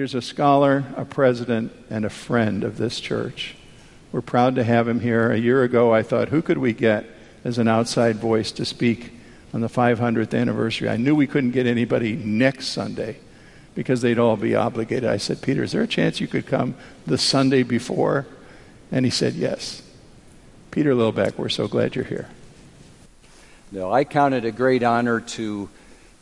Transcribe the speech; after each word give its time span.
Peter's 0.00 0.14
a 0.14 0.22
scholar, 0.22 0.82
a 0.96 1.04
president, 1.04 1.70
and 1.90 2.06
a 2.06 2.08
friend 2.08 2.64
of 2.64 2.78
this 2.78 3.00
church. 3.00 3.54
We're 4.12 4.22
proud 4.22 4.54
to 4.54 4.64
have 4.64 4.88
him 4.88 5.00
here. 5.00 5.30
A 5.30 5.36
year 5.36 5.62
ago, 5.62 5.92
I 5.92 6.02
thought, 6.02 6.30
who 6.30 6.40
could 6.40 6.56
we 6.56 6.72
get 6.72 7.04
as 7.44 7.58
an 7.58 7.68
outside 7.68 8.16
voice 8.16 8.50
to 8.52 8.64
speak 8.64 9.12
on 9.52 9.60
the 9.60 9.68
500th 9.68 10.32
anniversary? 10.32 10.88
I 10.88 10.96
knew 10.96 11.14
we 11.14 11.26
couldn't 11.26 11.50
get 11.50 11.66
anybody 11.66 12.16
next 12.16 12.68
Sunday 12.68 13.18
because 13.74 14.00
they'd 14.00 14.18
all 14.18 14.38
be 14.38 14.54
obligated. 14.54 15.04
I 15.04 15.18
said, 15.18 15.42
Peter, 15.42 15.64
is 15.64 15.72
there 15.72 15.82
a 15.82 15.86
chance 15.86 16.18
you 16.18 16.28
could 16.28 16.46
come 16.46 16.76
the 17.06 17.18
Sunday 17.18 17.62
before? 17.62 18.26
And 18.90 19.04
he 19.04 19.10
said, 19.10 19.34
yes. 19.34 19.82
Peter 20.70 20.94
Lillback, 20.94 21.36
we're 21.36 21.50
so 21.50 21.68
glad 21.68 21.94
you're 21.94 22.06
here. 22.06 22.30
No, 23.70 23.92
I 23.92 24.04
count 24.04 24.32
it 24.32 24.46
a 24.46 24.50
great 24.50 24.82
honor 24.82 25.20
to 25.20 25.68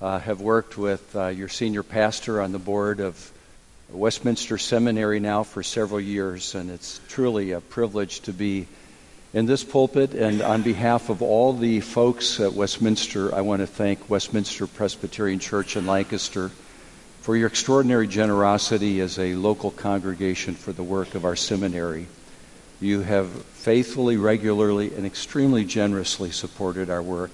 uh, 0.03 0.19
have 0.19 0.41
worked 0.41 0.77
with 0.77 1.15
uh, 1.15 1.29
your 1.29 1.49
senior 1.49 1.85
pastor 1.85 2.43
on 2.43 2.51
the 2.51 2.59
board 2.59 2.99
of 2.99 3.31
Westminster 3.91 4.59
Seminary 4.59 5.19
now 5.19 5.43
for 5.43 5.63
several 5.63 6.01
years, 6.01 6.55
and 6.55 6.71
it's 6.71 7.01
truly 7.09 7.53
a 7.53 7.61
privilege 7.63 8.21
to 8.21 8.35
be 8.35 8.67
in 9.33 9.47
this 9.47 9.65
pulpit. 9.65 10.13
And 10.13 10.43
on 10.43 10.61
behalf 10.61 11.09
of 11.09 11.23
all 11.23 11.55
the 11.55 11.81
folks 11.81 12.39
at 12.39 12.53
Westminster, 12.53 13.35
I 13.35 13.41
want 13.41 13.61
to 13.61 13.67
thank 13.67 14.11
Westminster 14.11 14.67
Presbyterian 14.67 15.39
Church 15.39 15.75
in 15.75 15.87
Lancaster 15.87 16.51
for 17.23 17.35
your 17.35 17.47
extraordinary 17.47 18.07
generosity 18.07 19.01
as 19.01 19.19
a 19.19 19.35
local 19.35 19.71
congregation 19.71 20.55
for 20.55 20.73
the 20.75 20.83
work 20.83 21.15
of 21.15 21.25
our 21.25 21.37
seminary. 21.37 22.09
You 22.81 23.01
have 23.01 23.31
faithfully, 23.31 24.19
regularly, 24.19 24.95
and 24.95 25.07
extremely 25.07 25.65
generously 25.65 26.31
supported 26.31 26.91
our 26.91 27.03
work. 27.03 27.33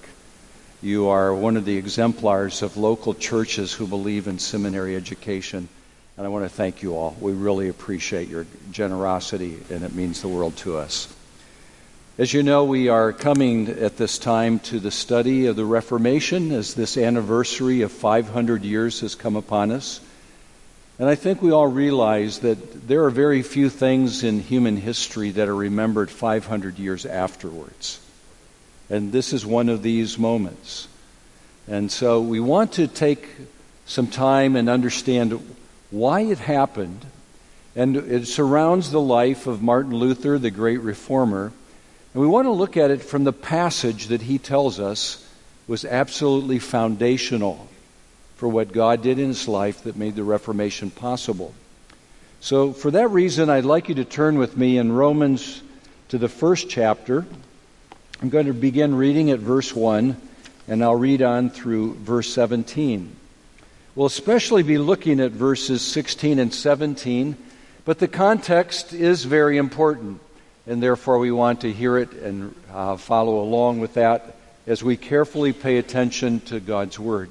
You 0.80 1.08
are 1.08 1.34
one 1.34 1.56
of 1.56 1.64
the 1.64 1.78
exemplars 1.78 2.62
of 2.62 2.76
local 2.76 3.12
churches 3.12 3.72
who 3.72 3.88
believe 3.88 4.28
in 4.28 4.38
seminary 4.38 4.94
education 4.94 5.68
and 6.16 6.26
I 6.26 6.30
want 6.30 6.44
to 6.44 6.48
thank 6.48 6.82
you 6.82 6.94
all. 6.94 7.16
We 7.20 7.32
really 7.32 7.68
appreciate 7.68 8.28
your 8.28 8.46
generosity, 8.70 9.58
and 9.70 9.82
it 9.82 9.94
means 9.94 10.22
the 10.22 10.28
world 10.28 10.56
to 10.58 10.76
us. 10.76 11.12
As 12.16 12.32
you 12.32 12.44
know, 12.44 12.62
we 12.62 12.88
are 12.88 13.12
coming 13.12 13.68
at 13.68 13.96
this 13.96 14.18
time 14.18 14.60
to 14.60 14.78
the 14.78 14.92
study 14.92 15.46
of 15.46 15.56
the 15.56 15.64
Reformation 15.64 16.52
as 16.52 16.74
this 16.74 16.96
anniversary 16.96 17.82
of 17.82 17.90
500 17.90 18.62
years 18.62 19.00
has 19.00 19.16
come 19.16 19.34
upon 19.34 19.72
us. 19.72 20.00
And 21.00 21.08
I 21.08 21.16
think 21.16 21.42
we 21.42 21.50
all 21.50 21.66
realize 21.66 22.38
that 22.40 22.86
there 22.86 23.02
are 23.04 23.10
very 23.10 23.42
few 23.42 23.68
things 23.68 24.22
in 24.22 24.38
human 24.38 24.76
history 24.76 25.30
that 25.30 25.48
are 25.48 25.56
remembered 25.56 26.08
500 26.08 26.78
years 26.78 27.04
afterwards. 27.04 27.98
And 28.88 29.10
this 29.10 29.32
is 29.32 29.44
one 29.44 29.68
of 29.68 29.82
these 29.82 30.16
moments. 30.16 30.86
And 31.66 31.90
so 31.90 32.20
we 32.20 32.38
want 32.38 32.74
to 32.74 32.86
take 32.86 33.26
some 33.86 34.06
time 34.06 34.54
and 34.54 34.68
understand 34.68 35.56
why 35.94 36.22
it 36.22 36.38
happened, 36.38 37.06
and 37.76 37.96
it 37.96 38.26
surrounds 38.26 38.90
the 38.90 39.00
life 39.00 39.46
of 39.46 39.62
Martin 39.62 39.94
Luther, 39.94 40.38
the 40.38 40.50
great 40.50 40.80
reformer. 40.80 41.52
And 42.12 42.20
we 42.20 42.26
want 42.26 42.46
to 42.46 42.52
look 42.52 42.76
at 42.76 42.90
it 42.90 43.00
from 43.00 43.22
the 43.22 43.32
passage 43.32 44.08
that 44.08 44.22
he 44.22 44.38
tells 44.38 44.80
us 44.80 45.24
was 45.68 45.84
absolutely 45.84 46.58
foundational 46.58 47.68
for 48.34 48.48
what 48.48 48.72
God 48.72 49.02
did 49.02 49.20
in 49.20 49.28
his 49.28 49.46
life 49.46 49.84
that 49.84 49.96
made 49.96 50.16
the 50.16 50.24
Reformation 50.24 50.90
possible. 50.90 51.54
So, 52.40 52.72
for 52.72 52.90
that 52.90 53.08
reason, 53.08 53.48
I'd 53.48 53.64
like 53.64 53.88
you 53.88 53.94
to 53.94 54.04
turn 54.04 54.36
with 54.36 54.56
me 54.56 54.76
in 54.78 54.92
Romans 54.92 55.62
to 56.08 56.18
the 56.18 56.28
first 56.28 56.68
chapter. 56.68 57.24
I'm 58.20 58.30
going 58.30 58.46
to 58.46 58.52
begin 58.52 58.96
reading 58.96 59.30
at 59.30 59.38
verse 59.38 59.74
1, 59.74 60.16
and 60.66 60.84
I'll 60.84 60.96
read 60.96 61.22
on 61.22 61.50
through 61.50 61.94
verse 61.94 62.34
17. 62.34 63.14
We'll 63.96 64.06
especially 64.06 64.64
be 64.64 64.78
looking 64.78 65.20
at 65.20 65.30
verses 65.30 65.80
16 65.80 66.40
and 66.40 66.52
17, 66.52 67.36
but 67.84 68.00
the 68.00 68.08
context 68.08 68.92
is 68.92 69.24
very 69.24 69.56
important, 69.56 70.20
and 70.66 70.82
therefore 70.82 71.20
we 71.20 71.30
want 71.30 71.60
to 71.60 71.72
hear 71.72 71.98
it 71.98 72.10
and 72.10 72.56
uh, 72.72 72.96
follow 72.96 73.40
along 73.40 73.78
with 73.78 73.94
that 73.94 74.36
as 74.66 74.82
we 74.82 74.96
carefully 74.96 75.52
pay 75.52 75.78
attention 75.78 76.40
to 76.40 76.58
God's 76.58 76.98
Word. 76.98 77.30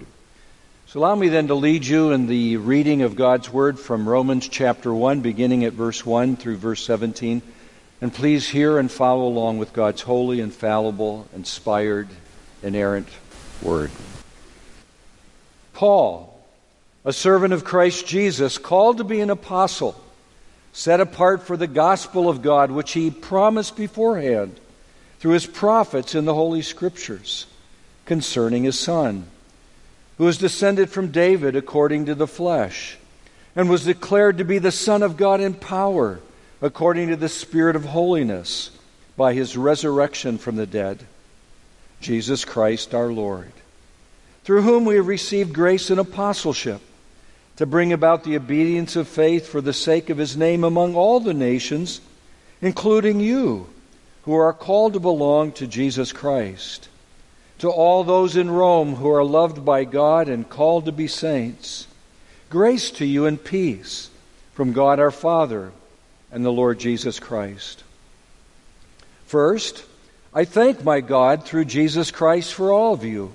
So 0.87 1.01
allow 1.01 1.15
me 1.15 1.27
then 1.27 1.47
to 1.47 1.55
lead 1.55 1.85
you 1.85 2.11
in 2.13 2.27
the 2.27 2.55
reading 2.55 3.01
of 3.01 3.17
God's 3.17 3.51
Word 3.51 3.77
from 3.77 4.07
Romans 4.07 4.47
chapter 4.47 4.93
1, 4.93 5.19
beginning 5.19 5.65
at 5.65 5.73
verse 5.73 6.05
1 6.05 6.37
through 6.37 6.55
verse 6.55 6.85
17. 6.85 7.41
And 7.99 8.13
please 8.13 8.47
hear 8.47 8.77
and 8.77 8.89
follow 8.89 9.27
along 9.27 9.57
with 9.57 9.73
God's 9.73 10.01
holy, 10.01 10.39
infallible, 10.39 11.27
inspired, 11.35 12.07
inerrant 12.61 13.09
Word. 13.61 13.91
Paul, 15.73 16.32
a 17.05 17.13
servant 17.13 17.53
of 17.53 17.65
Christ 17.65 18.07
Jesus, 18.07 18.57
called 18.57 18.97
to 18.97 19.03
be 19.03 19.19
an 19.19 19.29
apostle, 19.29 20.01
set 20.71 21.01
apart 21.01 21.43
for 21.43 21.57
the 21.57 21.67
gospel 21.67 22.29
of 22.29 22.41
God, 22.41 22.71
which 22.71 22.93
he 22.93 23.11
promised 23.11 23.75
beforehand 23.75 24.59
through 25.19 25.33
his 25.33 25.45
prophets 25.45 26.15
in 26.15 26.25
the 26.25 26.33
Holy 26.33 26.61
Scriptures 26.61 27.45
concerning 28.05 28.63
his 28.63 28.79
Son, 28.79 29.25
who 30.17 30.25
was 30.25 30.37
descended 30.37 30.89
from 30.89 31.11
David 31.11 31.55
according 31.55 32.05
to 32.05 32.15
the 32.15 32.27
flesh, 32.27 32.97
and 33.55 33.69
was 33.69 33.85
declared 33.85 34.37
to 34.37 34.45
be 34.45 34.57
the 34.57 34.71
Son 34.71 35.03
of 35.03 35.17
God 35.17 35.41
in 35.41 35.53
power, 35.53 36.19
according 36.61 37.09
to 37.09 37.15
the 37.15 37.29
Spirit 37.29 37.75
of 37.75 37.85
holiness, 37.85 38.71
by 39.15 39.33
his 39.33 39.55
resurrection 39.55 40.37
from 40.37 40.55
the 40.55 40.65
dead, 40.65 41.05
Jesus 41.99 42.45
Christ 42.45 42.95
our 42.95 43.11
Lord, 43.11 43.51
through 44.43 44.63
whom 44.63 44.85
we 44.85 44.95
have 44.95 45.07
received 45.07 45.53
grace 45.53 45.89
and 45.89 45.99
apostleship 45.99 46.81
to 47.63 47.67
bring 47.67 47.93
about 47.93 48.25
the 48.25 48.35
obedience 48.35 48.97
of 48.97 49.07
faith 49.07 49.47
for 49.47 49.61
the 49.61 49.71
sake 49.71 50.09
of 50.09 50.17
his 50.17 50.35
name 50.35 50.65
among 50.65 50.95
all 50.95 51.21
the 51.21 51.33
nations, 51.33 52.01
including 52.61 53.21
you, 53.21 53.69
who 54.23 54.33
are 54.33 54.51
called 54.51 54.91
to 54.91 54.99
belong 54.99 55.49
to 55.49 55.65
Jesus 55.65 56.11
Christ. 56.11 56.89
To 57.59 57.69
all 57.69 58.03
those 58.03 58.35
in 58.35 58.51
Rome 58.51 58.95
who 58.95 59.09
are 59.09 59.23
loved 59.23 59.63
by 59.63 59.85
God 59.85 60.27
and 60.27 60.49
called 60.49 60.83
to 60.87 60.91
be 60.91 61.07
saints, 61.07 61.87
grace 62.49 62.91
to 62.91 63.05
you 63.05 63.27
and 63.27 63.41
peace 63.41 64.09
from 64.55 64.73
God 64.73 64.99
our 64.99 65.09
Father 65.09 65.71
and 66.33 66.43
the 66.43 66.51
Lord 66.51 66.79
Jesus 66.79 67.17
Christ. 67.17 67.81
First, 69.25 69.85
I 70.33 70.43
thank 70.43 70.83
my 70.83 70.99
God 70.99 71.45
through 71.45 71.63
Jesus 71.63 72.11
Christ 72.11 72.53
for 72.53 72.73
all 72.73 72.93
of 72.93 73.05
you, 73.05 73.31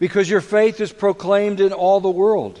because 0.00 0.28
your 0.28 0.40
faith 0.40 0.80
is 0.80 0.92
proclaimed 0.92 1.60
in 1.60 1.72
all 1.72 2.00
the 2.00 2.10
world. 2.10 2.60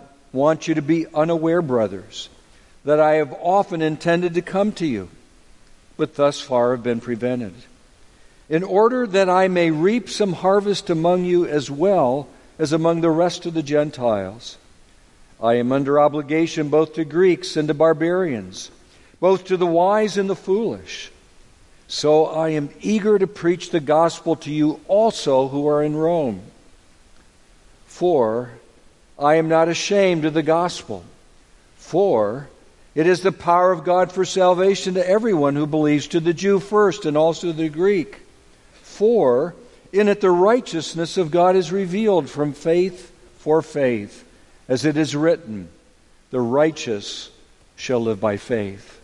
want 0.33 0.67
you 0.67 0.75
to 0.75 0.81
be 0.81 1.07
unaware, 1.13 1.61
brothers, 1.61 2.29
that 2.85 2.99
I 2.99 3.15
have 3.15 3.33
often 3.33 3.81
intended 3.81 4.33
to 4.35 4.41
come 4.41 4.71
to 4.73 4.85
you, 4.85 5.09
but 5.97 6.15
thus 6.15 6.39
far 6.39 6.71
have 6.71 6.83
been 6.83 7.01
prevented, 7.01 7.53
in 8.49 8.63
order 8.63 9.05
that 9.07 9.29
I 9.29 9.47
may 9.47 9.71
reap 9.71 10.09
some 10.09 10.33
harvest 10.33 10.89
among 10.89 11.25
you 11.25 11.45
as 11.45 11.69
well 11.69 12.27
as 12.57 12.73
among 12.73 13.01
the 13.01 13.09
rest 13.09 13.45
of 13.45 13.53
the 13.53 13.63
Gentiles. 13.63 14.57
I 15.41 15.55
am 15.55 15.71
under 15.71 15.99
obligation 15.99 16.69
both 16.69 16.93
to 16.93 17.05
Greeks 17.05 17.57
and 17.57 17.67
to 17.67 17.73
barbarians, 17.73 18.71
both 19.19 19.45
to 19.45 19.57
the 19.57 19.65
wise 19.65 20.17
and 20.17 20.29
the 20.29 20.35
foolish. 20.35 21.11
So 21.87 22.25
I 22.25 22.49
am 22.49 22.69
eager 22.79 23.19
to 23.19 23.27
preach 23.27 23.69
the 23.69 23.79
gospel 23.79 24.35
to 24.37 24.51
you 24.51 24.79
also 24.87 25.49
who 25.49 25.67
are 25.67 25.83
in 25.83 25.95
Rome. 25.95 26.41
For 27.85 28.51
I 29.21 29.35
am 29.35 29.47
not 29.47 29.69
ashamed 29.69 30.25
of 30.25 30.33
the 30.33 30.43
gospel. 30.43 31.05
For 31.77 32.49
it 32.95 33.07
is 33.07 33.21
the 33.21 33.31
power 33.31 33.71
of 33.71 33.83
God 33.83 34.11
for 34.11 34.25
salvation 34.25 34.95
to 34.95 35.07
everyone 35.07 35.55
who 35.55 35.67
believes, 35.67 36.07
to 36.07 36.19
the 36.19 36.33
Jew 36.33 36.59
first 36.59 37.05
and 37.05 37.15
also 37.15 37.47
to 37.47 37.53
the 37.53 37.69
Greek. 37.69 38.21
For 38.81 39.55
in 39.93 40.07
it 40.07 40.21
the 40.21 40.31
righteousness 40.31 41.17
of 41.17 41.31
God 41.31 41.55
is 41.55 41.71
revealed 41.71 42.29
from 42.29 42.53
faith 42.53 43.11
for 43.37 43.61
faith, 43.61 44.25
as 44.67 44.85
it 44.85 44.97
is 44.97 45.15
written, 45.15 45.69
the 46.29 46.39
righteous 46.39 47.29
shall 47.75 47.99
live 47.99 48.19
by 48.19 48.37
faith. 48.37 48.99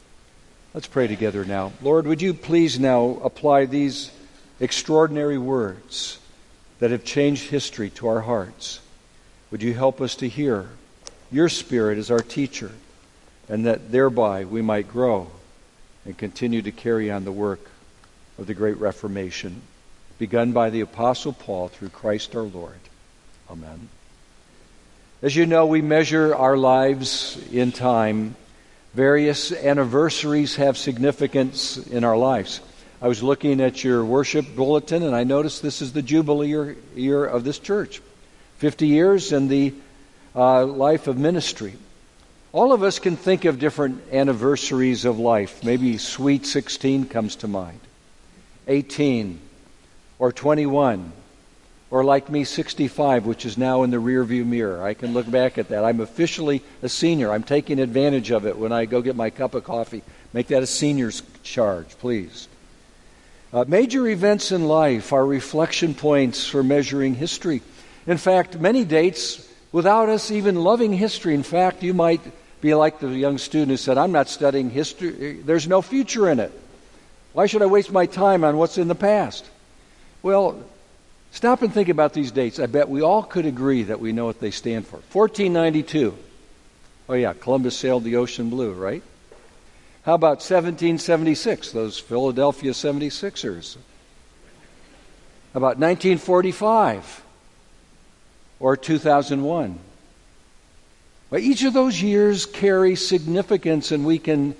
Let's 0.74 0.88
pray 0.88 1.08
together 1.08 1.44
now. 1.44 1.74
Lord, 1.82 2.06
would 2.08 2.22
you 2.22 2.34
please 2.34 2.80
now 2.80 3.20
apply 3.24 3.66
these 3.66 4.12
extraordinary 4.60 5.38
words 5.38 6.20
that 6.80 6.92
have 6.92 7.04
changed 7.04 7.50
history 7.50 7.90
to 7.92 8.08
our 8.08 8.22
hearts? 8.22 8.80
Would 9.52 9.64
you 9.64 9.74
help 9.74 10.02
us 10.02 10.16
to 10.16 10.28
hear 10.28 10.68
your 11.32 11.50
Spirit 11.50 11.98
is 11.98 12.12
our 12.12 12.20
teacher, 12.20 12.72
and 13.48 13.66
that 13.66 13.92
thereby 13.92 14.46
we 14.46 14.62
might 14.62 14.90
grow 14.90 15.28
and 16.06 16.18
continue 16.18 16.62
to 16.62 16.72
carry 16.72 17.12
on 17.12 17.26
the 17.26 17.32
work 17.32 17.70
of 18.38 18.48
the 18.48 18.54
great 18.54 18.78
Reformation, 18.78 19.62
begun 20.20 20.52
by 20.52 20.70
the 20.70 20.82
Apostle 20.82 21.34
Paul 21.34 21.68
through 21.68 21.90
Christ 21.90 22.36
our 22.36 22.44
Lord. 22.44 22.80
Amen. 23.50 23.90
As 25.22 25.36
you 25.36 25.46
know, 25.46 25.66
we 25.66 25.82
measure 25.82 26.36
our 26.36 26.58
lives 26.58 27.38
in 27.52 27.72
time. 27.72 28.36
Various 28.94 29.52
anniversaries 29.52 30.58
have 30.58 30.78
significance 30.78 31.78
in 31.78 32.04
our 32.04 32.18
lives. 32.18 32.62
I 33.02 33.08
was 33.08 33.24
looking 33.24 33.62
at 33.62 33.84
your 33.84 34.04
worship 34.04 34.56
bulletin 34.56 35.04
and 35.04 35.16
I 35.16 35.24
noticed 35.24 35.62
this 35.62 35.82
is 35.82 35.94
the 35.94 36.02
Jubilee 36.02 36.76
year, 36.96 37.26
of 37.26 37.44
this 37.44 37.60
church. 37.60 38.02
50 38.58 38.88
years 38.88 39.32
in 39.32 39.48
the 39.48 39.74
uh, 40.36 40.66
life 40.66 41.08
of 41.08 41.18
ministry. 41.18 41.74
All 42.52 42.74
of 42.74 42.82
us 42.82 43.00
can 43.00 43.18
think 43.18 43.46
of 43.46 43.60
different 43.60 44.02
anniversaries 44.12 45.06
of 45.06 45.20
life. 45.20 45.64
Maybe 45.64 45.98
Sweet 45.98 46.46
16 46.46 47.06
comes 47.06 47.36
to 47.38 47.48
mind, 47.48 47.80
18, 48.68 49.40
or 50.18 50.32
21, 50.32 51.12
or 51.92 52.04
like 52.04 52.30
me, 52.30 52.44
65, 52.44 53.26
which 53.26 53.46
is 53.46 53.58
now 53.58 53.84
in 53.84 53.92
the 53.92 53.98
rearview 53.98 54.46
mirror. 54.46 54.84
I 54.84 54.94
can 54.94 55.14
look 55.14 55.30
back 55.30 55.58
at 55.58 55.70
that. 55.70 55.84
I'm 55.84 56.00
officially 56.00 56.64
a 56.82 56.90
senior. 56.90 57.32
I'm 57.32 57.44
taking 57.44 57.80
advantage 57.80 58.32
of 58.32 58.46
it 58.46 58.58
when 58.58 58.72
I 58.72 58.86
go 58.86 59.02
get 59.02 59.16
my 59.16 59.30
cup 59.30 59.54
of 59.54 59.64
coffee. 59.64 60.02
Make 60.34 60.48
that 60.48 60.64
a 60.64 60.68
senior's 60.68 61.22
charge, 61.44 61.90
please. 62.00 62.48
Uh, 63.54 63.64
major 63.68 64.08
events 64.08 64.52
in 64.52 64.68
life 64.68 65.14
are 65.14 65.26
reflection 65.26 65.94
points 65.94 66.48
for 66.48 66.64
measuring 66.64 67.16
history. 67.16 67.62
In 68.08 68.18
fact, 68.18 68.58
many 68.58 68.86
dates 68.86 69.48
without 69.72 70.10
us 70.10 70.32
even 70.32 70.56
loving 70.56 70.94
history. 70.94 71.34
In 71.34 71.44
fact, 71.44 71.84
you 71.84 71.94
might 71.94 72.22
be 72.62 72.74
like 72.74 73.00
the 73.00 73.10
young 73.10 73.38
student 73.38 73.72
who 73.72 73.78
said, 73.78 73.98
I'm 73.98 74.14
not 74.14 74.30
studying 74.30 74.70
history, 74.70 75.42
there's 75.44 75.68
no 75.68 75.82
future 75.82 76.30
in 76.30 76.40
it. 76.40 76.52
Why 77.34 77.46
should 77.46 77.62
I 77.62 77.68
waste 77.68 77.92
my 77.92 78.08
time 78.08 78.44
on 78.44 78.58
what's 78.58 78.78
in 78.78 78.88
the 78.88 78.96
past? 78.96 79.46
Well, 80.24 80.64
stop 81.32 81.62
and 81.62 81.72
think 81.72 81.90
about 81.90 82.14
these 82.14 82.32
dates. 82.32 82.60
I 82.60 82.66
bet 82.66 82.90
we 82.90 83.02
all 83.02 83.22
could 83.22 83.46
agree 83.46 83.84
that 83.84 84.00
we 84.00 84.12
know 84.12 84.26
what 84.26 84.40
they 84.40 84.52
stand 84.52 84.88
for. 84.88 84.98
1492. 85.12 86.18
Oh, 87.10 87.14
yeah, 87.14 87.34
Columbus 87.34 87.78
sailed 87.78 88.04
the 88.04 88.16
ocean 88.16 88.50
blue, 88.50 88.74
right? 88.74 89.04
How 90.04 90.16
about 90.16 90.38
1776, 90.38 91.72
those 91.72 92.00
Philadelphia 92.00 92.72
76ers? 92.72 93.76
How 95.54 95.58
about 95.58 95.78
1945? 95.78 97.24
Or 98.60 98.78
2001. 98.78 99.80
But 101.30 101.42
each 101.42 101.64
of 101.64 101.74
those 101.74 102.02
years 102.02 102.46
carry 102.46 102.96
significance 102.96 103.92
and 103.92 104.06
we 104.06 104.18
can 104.18 104.56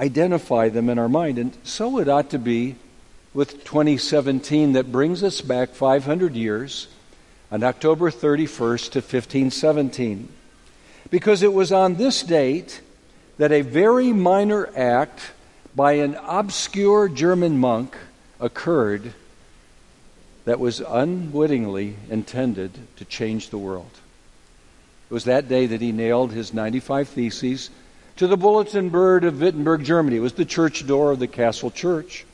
identify 0.00 0.68
them 0.68 0.88
in 0.88 0.98
our 0.98 1.08
mind. 1.08 1.38
And 1.38 1.56
so 1.62 1.98
it 1.98 2.08
ought 2.08 2.30
to 2.30 2.38
be 2.38 2.76
with 3.32 3.64
2017 3.64 4.72
that 4.72 4.90
brings 4.90 5.22
us 5.22 5.40
back 5.40 5.70
500 5.70 6.34
years 6.34 6.88
on 7.52 7.62
October 7.62 8.10
31st 8.10 8.90
to 8.90 8.98
1517. 8.98 10.28
Because 11.10 11.42
it 11.42 11.52
was 11.52 11.70
on 11.70 11.94
this 11.94 12.22
date 12.22 12.80
that 13.38 13.52
a 13.52 13.62
very 13.62 14.12
minor 14.12 14.68
act 14.76 15.32
by 15.74 15.92
an 15.92 16.16
obscure 16.26 17.08
German 17.08 17.58
monk 17.58 17.96
occurred 18.40 19.14
that 20.44 20.60
was 20.60 20.80
unwittingly 20.80 21.96
intended 22.08 22.72
to 22.96 23.04
change 23.04 23.50
the 23.50 23.58
world. 23.58 23.90
It 25.10 25.14
was 25.14 25.24
that 25.24 25.48
day 25.48 25.66
that 25.66 25.80
he 25.80 25.92
nailed 25.92 26.32
his 26.32 26.54
95 26.54 27.08
Theses 27.08 27.70
to 28.16 28.26
the 28.26 28.36
bulletin 28.36 28.90
board 28.90 29.24
of 29.24 29.40
Wittenberg, 29.40 29.84
Germany. 29.84 30.16
It 30.16 30.20
was 30.20 30.34
the 30.34 30.44
church 30.44 30.86
door 30.86 31.10
of 31.10 31.18
the 31.18 31.26
castle 31.26 31.70
church. 31.70 32.24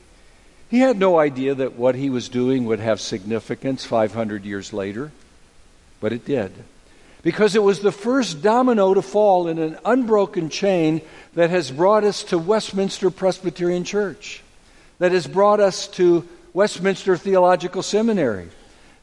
He 0.68 0.80
had 0.80 0.98
no 0.98 1.18
idea 1.18 1.54
that 1.54 1.76
what 1.76 1.94
he 1.94 2.10
was 2.10 2.28
doing 2.28 2.66
would 2.66 2.80
have 2.80 3.00
significance 3.00 3.84
500 3.84 4.44
years 4.44 4.72
later, 4.72 5.12
but 6.00 6.12
it 6.12 6.24
did. 6.24 6.52
Because 7.22 7.54
it 7.54 7.62
was 7.62 7.80
the 7.80 7.92
first 7.92 8.42
domino 8.42 8.94
to 8.94 9.02
fall 9.02 9.48
in 9.48 9.58
an 9.58 9.78
unbroken 9.84 10.48
chain 10.48 11.02
that 11.34 11.50
has 11.50 11.70
brought 11.70 12.04
us 12.04 12.24
to 12.24 12.38
Westminster 12.38 13.10
Presbyterian 13.10 13.84
Church, 13.84 14.42
that 14.98 15.12
has 15.12 15.26
brought 15.26 15.60
us 15.60 15.88
to 15.88 16.26
Westminster 16.56 17.18
Theological 17.18 17.82
Seminary 17.82 18.48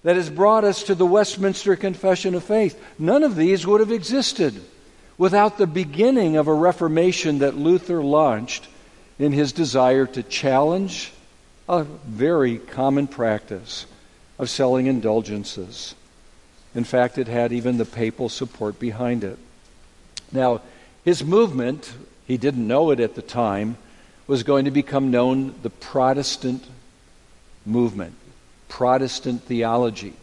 that 0.02 0.16
has 0.16 0.28
brought 0.28 0.64
us 0.64 0.82
to 0.82 0.96
the 0.96 1.06
Westminster 1.06 1.76
Confession 1.76 2.34
of 2.34 2.44
Faith. 2.44 2.84
None 2.98 3.22
of 3.22 3.36
these 3.36 3.68
would 3.68 3.80
have 3.80 3.92
existed 3.92 4.60
without 5.20 5.60
the 5.60 5.68
beginning 5.68 6.36
of 6.36 6.48
a 6.48 6.54
Reformation 6.54 7.38
that 7.40 7.56
Luther 7.56 8.02
launched 8.02 8.68
in 9.20 9.34
his 9.34 9.52
desire 9.52 10.08
to 10.08 10.24
challenge 10.24 11.14
a 11.70 11.84
very 11.84 12.58
common 12.58 13.06
practice 13.06 13.86
of 14.40 14.50
selling 14.50 14.88
indulgences. 14.88 15.94
In 16.74 16.84
fact, 16.84 17.20
it 17.20 17.28
had 17.28 17.54
even 17.54 17.78
the 17.78 17.86
papal 17.86 18.30
support 18.30 18.80
behind 18.80 19.24
it. 19.24 19.38
Now, 20.32 20.62
his 21.06 21.24
movement, 21.24 21.94
he 22.26 22.36
didn't 22.36 22.68
know 22.68 22.90
it 22.90 23.00
at 23.00 23.14
the 23.14 23.22
time, 23.22 23.78
was 24.26 24.42
going 24.42 24.66
to 24.66 24.72
become 24.72 25.12
known 25.12 25.54
the 25.62 25.70
Protestant 25.70 26.66
movement, 27.66 28.14
Protestant 28.70 29.44
theology. 29.44 30.14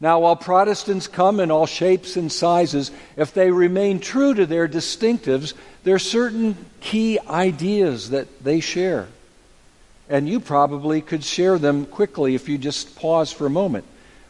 Now, 0.00 0.18
while 0.20 0.34
Protestants 0.34 1.06
come 1.06 1.38
in 1.38 1.52
all 1.52 1.66
shapes 1.66 2.16
and 2.16 2.30
sizes, 2.30 2.90
if 3.16 3.32
they 3.32 3.52
remain 3.52 4.00
true 4.00 4.34
to 4.34 4.46
their 4.46 4.66
distinctives, 4.66 5.54
there 5.84 5.94
are 5.94 6.00
certain 6.00 6.56
key 6.80 7.20
ideas 7.28 8.10
that 8.10 8.42
they 8.42 8.58
share. 8.58 9.06
And 10.08 10.28
you 10.28 10.40
probably 10.40 11.00
could 11.00 11.22
share 11.22 11.56
them 11.56 11.86
quickly 11.86 12.34
if 12.34 12.48
you 12.48 12.58
just 12.58 12.96
pause 12.96 13.32
for 13.32 13.46
a 13.46 13.50
moment. 13.50 13.84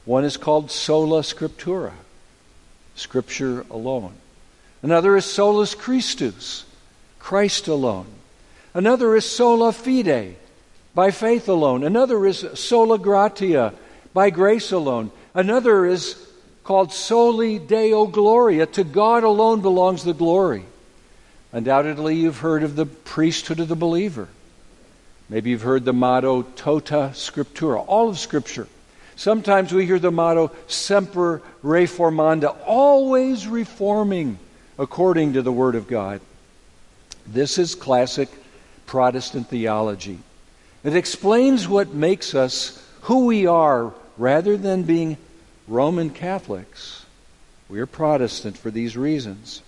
One 0.04 0.24
is 0.24 0.36
called 0.36 0.70
sola 0.70 1.22
scriptura, 1.22 1.92
Scripture 2.94 3.64
alone. 3.70 4.12
Another 4.82 5.16
is 5.16 5.24
solus 5.24 5.74
Christus, 5.74 6.64
Christ 7.18 7.68
alone. 7.68 8.06
Another 8.74 9.16
is 9.16 9.24
sola 9.24 9.72
fide, 9.72 10.36
by 10.94 11.10
faith 11.10 11.48
alone. 11.48 11.84
Another 11.84 12.26
is 12.26 12.46
sola 12.54 12.98
gratia, 12.98 13.74
by 14.12 14.30
grace 14.30 14.72
alone. 14.72 15.10
Another 15.34 15.86
is 15.86 16.28
called 16.64 16.92
soli 16.92 17.58
deo 17.58 18.06
gloria. 18.06 18.66
To 18.66 18.84
God 18.84 19.24
alone 19.24 19.60
belongs 19.60 20.04
the 20.04 20.14
glory. 20.14 20.64
Undoubtedly, 21.52 22.16
you've 22.16 22.38
heard 22.38 22.62
of 22.62 22.76
the 22.76 22.86
priesthood 22.86 23.60
of 23.60 23.68
the 23.68 23.76
believer. 23.76 24.28
Maybe 25.28 25.50
you've 25.50 25.62
heard 25.62 25.84
the 25.84 25.92
motto 25.92 26.42
tota 26.42 27.10
scriptura, 27.14 27.84
all 27.86 28.08
of 28.08 28.18
Scripture. 28.18 28.68
Sometimes 29.16 29.72
we 29.72 29.86
hear 29.86 29.98
the 29.98 30.10
motto 30.10 30.50
semper 30.66 31.42
reformanda, 31.62 32.56
always 32.66 33.46
reforming 33.46 34.38
according 34.78 35.34
to 35.34 35.42
the 35.42 35.52
Word 35.52 35.74
of 35.74 35.88
God. 35.88 36.20
This 37.26 37.58
is 37.58 37.74
classic 37.74 38.28
Protestant 38.86 39.48
theology. 39.48 40.18
It 40.84 40.96
explains 40.96 41.68
what 41.68 41.94
makes 41.94 42.34
us 42.34 42.82
who 43.02 43.26
we 43.26 43.46
are 43.46 43.92
rather 44.18 44.56
than 44.56 44.82
being 44.82 45.16
Roman 45.68 46.10
Catholics. 46.10 47.04
We 47.68 47.80
are 47.80 47.86
Protestant 47.86 48.58
for 48.58 48.70
these 48.70 48.96
reasons. 48.96 49.62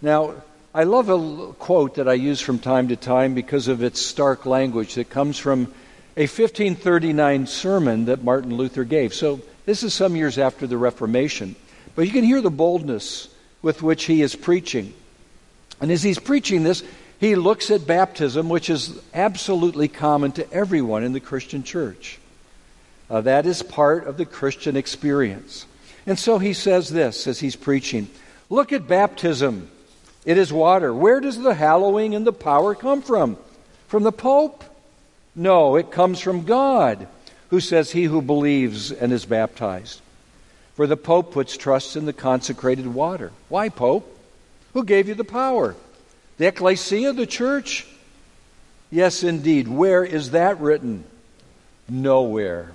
Now, 0.00 0.34
I 0.72 0.84
love 0.84 1.08
a 1.08 1.52
quote 1.54 1.96
that 1.96 2.08
I 2.08 2.14
use 2.14 2.40
from 2.40 2.58
time 2.58 2.88
to 2.88 2.96
time 2.96 3.34
because 3.34 3.66
of 3.66 3.82
its 3.82 4.00
stark 4.00 4.46
language 4.46 4.94
that 4.94 5.10
comes 5.10 5.38
from 5.38 5.72
a 6.16 6.22
1539 6.22 7.46
sermon 7.46 8.04
that 8.04 8.22
Martin 8.22 8.54
Luther 8.54 8.84
gave. 8.84 9.12
So, 9.12 9.40
this 9.64 9.82
is 9.82 9.92
some 9.92 10.14
years 10.14 10.38
after 10.38 10.66
the 10.66 10.78
Reformation. 10.78 11.56
But 11.94 12.06
you 12.06 12.12
can 12.12 12.24
hear 12.24 12.40
the 12.40 12.50
boldness 12.50 13.28
with 13.62 13.82
which 13.82 14.04
he 14.04 14.22
is 14.22 14.36
preaching. 14.36 14.94
And 15.80 15.90
as 15.90 16.02
he's 16.02 16.18
preaching 16.18 16.62
this, 16.62 16.84
he 17.18 17.34
looks 17.34 17.70
at 17.70 17.86
baptism, 17.86 18.48
which 18.48 18.68
is 18.68 18.98
absolutely 19.14 19.88
common 19.88 20.32
to 20.32 20.52
everyone 20.52 21.02
in 21.02 21.12
the 21.12 21.20
Christian 21.20 21.62
church. 21.62 22.18
Uh, 23.08 23.22
that 23.22 23.46
is 23.46 23.62
part 23.62 24.06
of 24.06 24.16
the 24.16 24.26
Christian 24.26 24.76
experience. 24.76 25.66
And 26.06 26.18
so 26.18 26.38
he 26.38 26.52
says 26.52 26.88
this 26.88 27.26
as 27.26 27.40
he's 27.40 27.56
preaching 27.56 28.08
Look 28.48 28.72
at 28.72 28.86
baptism. 28.86 29.70
It 30.24 30.38
is 30.38 30.52
water. 30.52 30.92
Where 30.92 31.20
does 31.20 31.38
the 31.38 31.54
hallowing 31.54 32.14
and 32.14 32.26
the 32.26 32.32
power 32.32 32.74
come 32.74 33.02
from? 33.02 33.36
From 33.88 34.02
the 34.02 34.12
Pope? 34.12 34.64
No, 35.34 35.76
it 35.76 35.90
comes 35.90 36.20
from 36.20 36.44
God, 36.44 37.06
who 37.50 37.60
says, 37.60 37.90
He 37.90 38.04
who 38.04 38.22
believes 38.22 38.90
and 38.90 39.12
is 39.12 39.24
baptized. 39.24 40.00
For 40.74 40.86
the 40.86 40.96
Pope 40.96 41.32
puts 41.32 41.56
trust 41.56 41.96
in 41.96 42.06
the 42.06 42.12
consecrated 42.12 42.86
water. 42.86 43.32
Why, 43.48 43.68
Pope? 43.68 44.12
Who 44.74 44.84
gave 44.84 45.08
you 45.08 45.14
the 45.14 45.24
power? 45.24 45.74
The 46.38 46.48
ecclesia, 46.48 47.12
the 47.12 47.26
church? 47.26 47.86
Yes, 48.90 49.22
indeed. 49.22 49.68
Where 49.68 50.04
is 50.04 50.30
that 50.30 50.60
written? 50.60 51.04
Nowhere. 51.88 52.72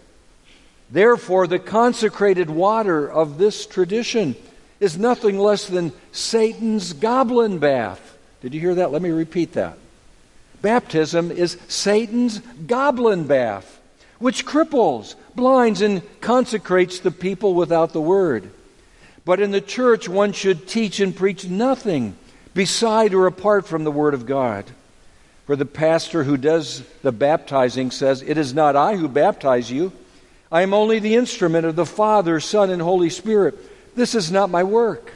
Therefore, 0.89 1.47
the 1.47 1.59
consecrated 1.59 2.49
water 2.49 3.09
of 3.09 3.37
this 3.37 3.65
tradition 3.65 4.35
is 4.79 4.97
nothing 4.97 5.37
less 5.37 5.67
than 5.67 5.93
Satan's 6.11 6.93
goblin 6.93 7.59
bath. 7.59 8.17
Did 8.41 8.53
you 8.53 8.59
hear 8.59 8.75
that? 8.75 8.91
Let 8.91 9.01
me 9.01 9.11
repeat 9.11 9.53
that. 9.53 9.77
Baptism 10.61 11.31
is 11.31 11.57
Satan's 11.67 12.39
goblin 12.39 13.25
bath, 13.25 13.79
which 14.19 14.45
cripples, 14.45 15.15
blinds, 15.35 15.81
and 15.81 16.01
consecrates 16.19 16.99
the 16.99 17.11
people 17.11 17.53
without 17.53 17.93
the 17.93 18.01
word. 18.01 18.51
But 19.23 19.39
in 19.39 19.51
the 19.51 19.61
church, 19.61 20.09
one 20.09 20.33
should 20.33 20.67
teach 20.67 20.99
and 20.99 21.15
preach 21.15 21.45
nothing 21.47 22.15
beside 22.53 23.13
or 23.13 23.27
apart 23.27 23.67
from 23.67 23.83
the 23.83 23.91
Word 23.91 24.13
of 24.13 24.25
God. 24.25 24.65
For 25.45 25.55
the 25.55 25.65
pastor 25.65 26.23
who 26.23 26.37
does 26.37 26.83
the 27.01 27.11
baptizing 27.11 27.91
says, 27.91 28.21
It 28.21 28.37
is 28.37 28.53
not 28.53 28.75
I 28.75 28.95
who 28.95 29.07
baptize 29.07 29.71
you. 29.71 29.91
I 30.51 30.61
am 30.61 30.73
only 30.73 30.99
the 30.99 31.15
instrument 31.15 31.65
of 31.65 31.75
the 31.75 31.85
Father, 31.85 32.39
Son, 32.39 32.69
and 32.69 32.81
Holy 32.81 33.09
Spirit. 33.09 33.55
This 33.95 34.15
is 34.15 34.31
not 34.31 34.49
my 34.49 34.63
work. 34.63 35.13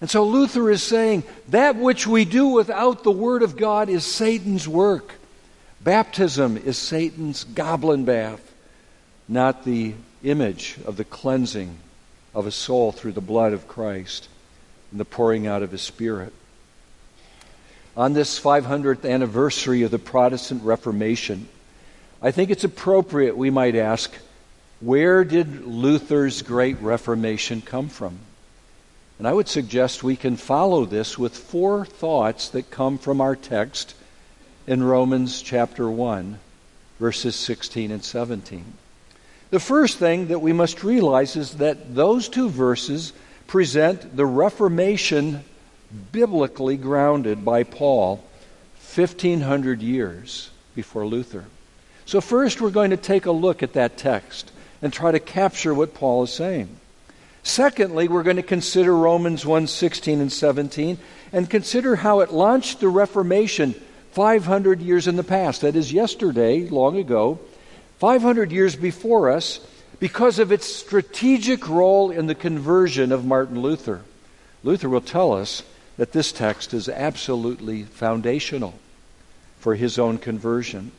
And 0.00 0.10
so 0.10 0.24
Luther 0.24 0.70
is 0.70 0.82
saying 0.82 1.24
that 1.48 1.76
which 1.76 2.06
we 2.06 2.24
do 2.24 2.48
without 2.48 3.04
the 3.04 3.10
Word 3.10 3.42
of 3.42 3.56
God 3.56 3.88
is 3.88 4.04
Satan's 4.04 4.68
work. 4.68 5.14
Baptism 5.80 6.56
is 6.58 6.78
Satan's 6.78 7.44
goblin 7.44 8.04
bath, 8.04 8.52
not 9.28 9.64
the 9.64 9.94
image 10.22 10.76
of 10.86 10.96
the 10.96 11.04
cleansing 11.04 11.78
of 12.34 12.46
a 12.46 12.50
soul 12.50 12.92
through 12.92 13.12
the 13.12 13.20
blood 13.20 13.52
of 13.52 13.68
Christ 13.68 14.28
and 14.94 15.00
the 15.00 15.04
pouring 15.04 15.44
out 15.48 15.64
of 15.64 15.72
his 15.72 15.82
Spirit. 15.82 16.32
On 17.96 18.12
this 18.12 18.38
500th 18.38 19.04
anniversary 19.04 19.82
of 19.82 19.90
the 19.90 19.98
Protestant 19.98 20.62
Reformation, 20.62 21.48
I 22.22 22.30
think 22.30 22.50
it's 22.50 22.62
appropriate 22.62 23.36
we 23.36 23.50
might 23.50 23.74
ask 23.74 24.16
where 24.78 25.24
did 25.24 25.66
Luther's 25.66 26.42
great 26.42 26.80
Reformation 26.80 27.60
come 27.60 27.88
from? 27.88 28.20
And 29.18 29.26
I 29.26 29.32
would 29.32 29.48
suggest 29.48 30.04
we 30.04 30.14
can 30.14 30.36
follow 30.36 30.84
this 30.84 31.18
with 31.18 31.36
four 31.36 31.84
thoughts 31.84 32.50
that 32.50 32.70
come 32.70 32.96
from 32.96 33.20
our 33.20 33.34
text 33.34 33.96
in 34.64 34.80
Romans 34.80 35.42
chapter 35.42 35.90
1, 35.90 36.38
verses 37.00 37.34
16 37.34 37.90
and 37.90 38.04
17. 38.04 38.64
The 39.50 39.58
first 39.58 39.98
thing 39.98 40.28
that 40.28 40.38
we 40.38 40.52
must 40.52 40.84
realize 40.84 41.34
is 41.34 41.54
that 41.54 41.96
those 41.96 42.28
two 42.28 42.48
verses 42.48 43.12
present 43.46 44.16
the 44.16 44.26
Reformation 44.26 45.44
biblically 46.12 46.76
grounded 46.76 47.44
by 47.44 47.62
Paul 47.62 48.24
1500 48.94 49.82
years 49.82 50.50
before 50.74 51.06
Luther. 51.06 51.44
So, 52.06 52.20
first, 52.20 52.60
we're 52.60 52.70
going 52.70 52.90
to 52.90 52.96
take 52.96 53.26
a 53.26 53.32
look 53.32 53.62
at 53.62 53.72
that 53.74 53.96
text 53.96 54.52
and 54.82 54.92
try 54.92 55.10
to 55.10 55.20
capture 55.20 55.72
what 55.72 55.94
Paul 55.94 56.24
is 56.24 56.32
saying. 56.32 56.68
Secondly, 57.42 58.08
we're 58.08 58.22
going 58.22 58.36
to 58.36 58.42
consider 58.42 58.94
Romans 58.94 59.44
1 59.44 59.66
16 59.66 60.20
and 60.20 60.32
17 60.32 60.98
and 61.32 61.50
consider 61.50 61.96
how 61.96 62.20
it 62.20 62.32
launched 62.32 62.80
the 62.80 62.88
Reformation 62.88 63.74
500 64.12 64.80
years 64.80 65.08
in 65.08 65.16
the 65.16 65.24
past. 65.24 65.62
That 65.62 65.76
is, 65.76 65.92
yesterday, 65.92 66.68
long 66.68 66.96
ago, 66.96 67.38
500 67.98 68.52
years 68.52 68.76
before 68.76 69.30
us, 69.30 69.60
because 70.00 70.38
of 70.38 70.52
its 70.52 70.66
strategic 70.66 71.68
role 71.68 72.10
in 72.10 72.26
the 72.26 72.34
conversion 72.34 73.12
of 73.12 73.24
Martin 73.24 73.60
Luther. 73.60 74.02
Luther 74.62 74.88
will 74.88 75.00
tell 75.00 75.32
us 75.32 75.62
that 75.96 76.12
this 76.12 76.32
text 76.32 76.74
is 76.74 76.88
absolutely 76.88 77.84
foundational 77.84 78.74
for 79.58 79.74
his 79.74 79.98
own 79.98 80.18
conversion. 80.18 80.90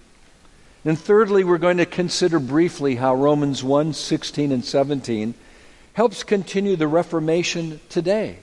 And 0.86 0.98
thirdly, 1.00 1.44
we're 1.44 1.58
going 1.58 1.78
to 1.78 1.86
consider 1.86 2.40
briefly 2.40 2.96
how 2.96 3.16
Romans 3.16 3.64
1 3.64 3.94
16 3.94 4.52
and 4.52 4.64
17 4.64 5.34
helps 5.94 6.24
continue 6.24 6.76
the 6.76 6.88
Reformation 6.88 7.80
today. 7.90 8.38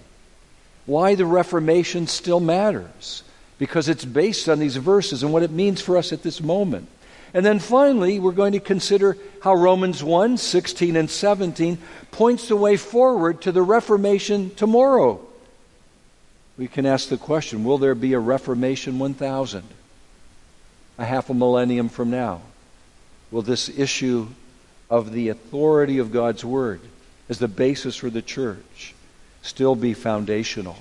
Why 0.86 1.14
the 1.14 1.26
Reformation 1.26 2.06
still 2.08 2.40
matters. 2.40 3.22
Because 3.58 3.88
it's 3.88 4.04
based 4.04 4.48
on 4.48 4.58
these 4.58 4.76
verses 4.76 5.22
and 5.22 5.32
what 5.32 5.44
it 5.44 5.52
means 5.52 5.80
for 5.80 5.96
us 5.96 6.12
at 6.12 6.24
this 6.24 6.40
moment. 6.40 6.88
And 7.34 7.46
then 7.46 7.58
finally, 7.58 8.18
we're 8.18 8.32
going 8.32 8.52
to 8.52 8.60
consider 8.60 9.16
how 9.42 9.54
Romans 9.54 10.04
1 10.04 10.36
16 10.36 10.96
and 10.96 11.10
17 11.10 11.78
points 12.10 12.48
the 12.48 12.56
way 12.56 12.76
forward 12.76 13.40
to 13.42 13.52
the 13.52 13.62
Reformation 13.62 14.50
tomorrow. 14.54 15.20
We 16.58 16.68
can 16.68 16.84
ask 16.84 17.08
the 17.08 17.16
question 17.16 17.64
will 17.64 17.78
there 17.78 17.94
be 17.94 18.12
a 18.12 18.18
Reformation 18.18 18.98
1000? 18.98 19.64
A 20.98 21.04
half 21.04 21.30
a 21.30 21.34
millennium 21.34 21.88
from 21.88 22.10
now? 22.10 22.42
Will 23.30 23.42
this 23.42 23.70
issue 23.70 24.28
of 24.90 25.12
the 25.12 25.30
authority 25.30 25.98
of 25.98 26.12
God's 26.12 26.44
Word 26.44 26.80
as 27.30 27.38
the 27.38 27.48
basis 27.48 27.96
for 27.96 28.10
the 28.10 28.20
church 28.20 28.94
still 29.40 29.74
be 29.74 29.94
foundational? 29.94 30.76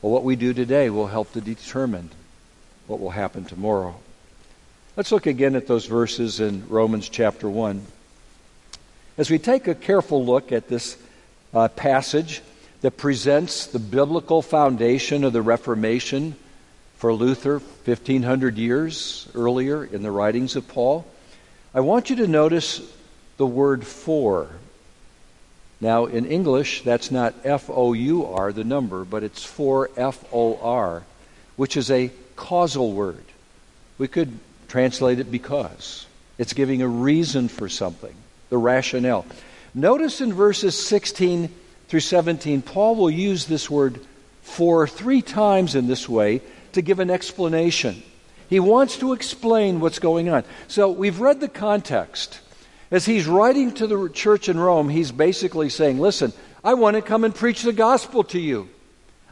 Well, 0.00 0.12
what 0.12 0.22
we 0.22 0.36
do 0.36 0.54
today 0.54 0.88
will 0.88 1.08
help 1.08 1.32
to 1.32 1.40
determine 1.40 2.10
what 2.86 3.00
will 3.00 3.10
happen 3.10 3.44
tomorrow. 3.44 3.96
Let's 4.94 5.10
look 5.10 5.24
again 5.24 5.56
at 5.56 5.66
those 5.66 5.86
verses 5.86 6.38
in 6.38 6.68
Romans 6.68 7.08
chapter 7.08 7.48
1. 7.48 7.82
As 9.16 9.30
we 9.30 9.38
take 9.38 9.66
a 9.66 9.74
careful 9.74 10.22
look 10.22 10.52
at 10.52 10.68
this 10.68 10.98
uh, 11.54 11.68
passage 11.68 12.42
that 12.82 12.98
presents 12.98 13.64
the 13.68 13.78
biblical 13.78 14.42
foundation 14.42 15.24
of 15.24 15.32
the 15.32 15.40
Reformation 15.40 16.36
for 16.98 17.14
Luther 17.14 17.58
1500 17.58 18.58
years 18.58 19.30
earlier 19.34 19.82
in 19.82 20.02
the 20.02 20.10
writings 20.10 20.56
of 20.56 20.68
Paul, 20.68 21.06
I 21.72 21.80
want 21.80 22.10
you 22.10 22.16
to 22.16 22.26
notice 22.26 22.82
the 23.38 23.46
word 23.46 23.86
for. 23.86 24.50
Now, 25.80 26.04
in 26.04 26.26
English, 26.26 26.82
that's 26.82 27.10
not 27.10 27.34
F 27.44 27.70
O 27.70 27.94
U 27.94 28.26
R, 28.26 28.52
the 28.52 28.62
number, 28.62 29.06
but 29.06 29.22
it's 29.22 29.42
for 29.42 29.88
F 29.96 30.22
O 30.34 30.58
R, 30.58 31.02
which 31.56 31.78
is 31.78 31.90
a 31.90 32.10
causal 32.36 32.92
word. 32.92 33.24
We 33.96 34.06
could 34.06 34.38
Translate 34.72 35.18
it 35.18 35.30
because. 35.30 36.06
It's 36.38 36.54
giving 36.54 36.80
a 36.80 36.88
reason 36.88 37.48
for 37.48 37.68
something, 37.68 38.14
the 38.48 38.56
rationale. 38.56 39.26
Notice 39.74 40.22
in 40.22 40.32
verses 40.32 40.74
16 40.82 41.50
through 41.88 42.00
17, 42.00 42.62
Paul 42.62 42.96
will 42.96 43.10
use 43.10 43.44
this 43.44 43.68
word 43.68 44.00
for 44.40 44.88
three 44.88 45.20
times 45.20 45.74
in 45.74 45.88
this 45.88 46.08
way 46.08 46.40
to 46.72 46.80
give 46.80 47.00
an 47.00 47.10
explanation. 47.10 48.02
He 48.48 48.60
wants 48.60 48.96
to 49.00 49.12
explain 49.12 49.78
what's 49.78 49.98
going 49.98 50.30
on. 50.30 50.42
So 50.68 50.90
we've 50.90 51.20
read 51.20 51.40
the 51.40 51.50
context. 51.50 52.40
As 52.90 53.04
he's 53.04 53.26
writing 53.26 53.74
to 53.74 53.86
the 53.86 54.08
church 54.08 54.48
in 54.48 54.58
Rome, 54.58 54.88
he's 54.88 55.12
basically 55.12 55.68
saying, 55.68 56.00
Listen, 56.00 56.32
I 56.64 56.72
want 56.72 56.96
to 56.96 57.02
come 57.02 57.24
and 57.24 57.34
preach 57.34 57.60
the 57.60 57.74
gospel 57.74 58.24
to 58.24 58.40
you. 58.40 58.70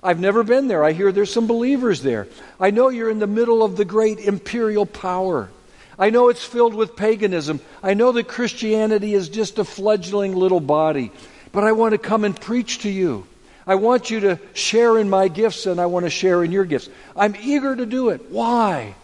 I've 0.02 0.20
never 0.20 0.42
been 0.42 0.68
there. 0.68 0.82
I 0.82 0.92
hear 0.92 1.12
there's 1.12 1.32
some 1.32 1.46
believers 1.46 2.02
there. 2.02 2.26
I 2.58 2.70
know 2.70 2.88
you're 2.88 3.10
in 3.10 3.18
the 3.18 3.26
middle 3.26 3.62
of 3.62 3.76
the 3.76 3.84
great 3.84 4.18
imperial 4.18 4.86
power. 4.86 5.50
I 5.98 6.08
know 6.08 6.30
it's 6.30 6.44
filled 6.44 6.74
with 6.74 6.96
paganism. 6.96 7.60
I 7.82 7.92
know 7.92 8.12
that 8.12 8.26
Christianity 8.26 9.12
is 9.12 9.28
just 9.28 9.58
a 9.58 9.64
fledgling 9.64 10.34
little 10.34 10.60
body. 10.60 11.12
But 11.52 11.64
I 11.64 11.72
want 11.72 11.92
to 11.92 11.98
come 11.98 12.24
and 12.24 12.38
preach 12.38 12.80
to 12.80 12.90
you. 12.90 13.26
I 13.66 13.74
want 13.74 14.10
you 14.10 14.20
to 14.20 14.40
share 14.54 14.96
in 14.96 15.10
my 15.10 15.28
gifts 15.28 15.66
and 15.66 15.78
I 15.78 15.86
want 15.86 16.06
to 16.06 16.10
share 16.10 16.42
in 16.42 16.50
your 16.50 16.64
gifts. 16.64 16.88
I'm 17.14 17.36
eager 17.36 17.76
to 17.76 17.84
do 17.84 18.08
it. 18.08 18.30
Why? 18.30 18.94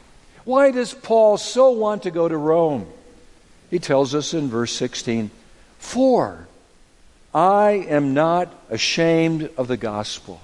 Why 0.45 0.71
does 0.71 0.95
Paul 0.95 1.37
so 1.37 1.71
want 1.73 2.05
to 2.05 2.11
go 2.11 2.26
to 2.26 2.37
Rome? 2.37 2.87
He 3.69 3.79
tells 3.79 4.15
us 4.15 4.33
in 4.33 4.49
verse 4.49 4.73
16, 4.73 5.31
For 5.79 6.49
I 7.35 7.73
am 7.73 8.15
not 8.15 8.49
ashamed 8.71 9.50
of 9.59 9.69
the 9.69 9.76
gospel 9.76 10.41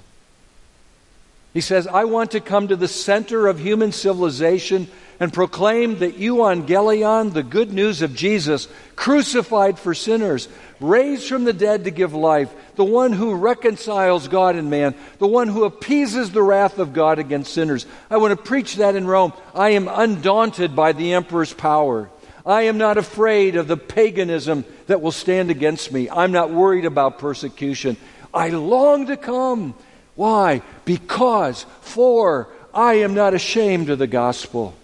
he 1.52 1.60
says, 1.60 1.86
I 1.86 2.04
want 2.04 2.30
to 2.30 2.40
come 2.40 2.68
to 2.68 2.76
the 2.76 2.88
center 2.88 3.46
of 3.46 3.58
human 3.58 3.92
civilization 3.92 4.88
and 5.20 5.32
proclaim 5.32 5.98
the 5.98 6.10
euangelion, 6.10 7.32
the 7.32 7.42
good 7.42 7.72
news 7.72 8.02
of 8.02 8.14
Jesus, 8.14 8.68
crucified 8.96 9.78
for 9.78 9.94
sinners, 9.94 10.48
raised 10.80 11.28
from 11.28 11.44
the 11.44 11.52
dead 11.52 11.84
to 11.84 11.90
give 11.90 12.14
life, 12.14 12.52
the 12.74 12.84
one 12.84 13.12
who 13.12 13.34
reconciles 13.34 14.28
God 14.28 14.56
and 14.56 14.70
man, 14.70 14.94
the 15.18 15.26
one 15.26 15.48
who 15.48 15.64
appeases 15.64 16.30
the 16.30 16.42
wrath 16.42 16.78
of 16.78 16.92
God 16.92 17.18
against 17.18 17.52
sinners. 17.52 17.86
I 18.10 18.16
want 18.16 18.36
to 18.36 18.42
preach 18.42 18.76
that 18.76 18.96
in 18.96 19.06
Rome. 19.06 19.32
I 19.54 19.70
am 19.70 19.88
undaunted 19.88 20.74
by 20.74 20.92
the 20.92 21.12
emperor's 21.12 21.52
power. 21.52 22.10
I 22.44 22.62
am 22.62 22.78
not 22.78 22.98
afraid 22.98 23.56
of 23.56 23.68
the 23.68 23.76
paganism 23.76 24.64
that 24.86 25.00
will 25.00 25.12
stand 25.12 25.50
against 25.50 25.92
me. 25.92 26.10
I'm 26.10 26.32
not 26.32 26.50
worried 26.50 26.86
about 26.86 27.18
persecution. 27.18 27.96
I 28.34 28.48
long 28.48 29.06
to 29.06 29.16
come. 29.16 29.74
Why? 30.14 30.62
Because, 30.84 31.64
for 31.80 32.48
I 32.74 32.94
am 32.94 33.14
not 33.14 33.34
ashamed 33.34 33.90
of 33.90 33.98
the 33.98 34.06
gospel. 34.06 34.74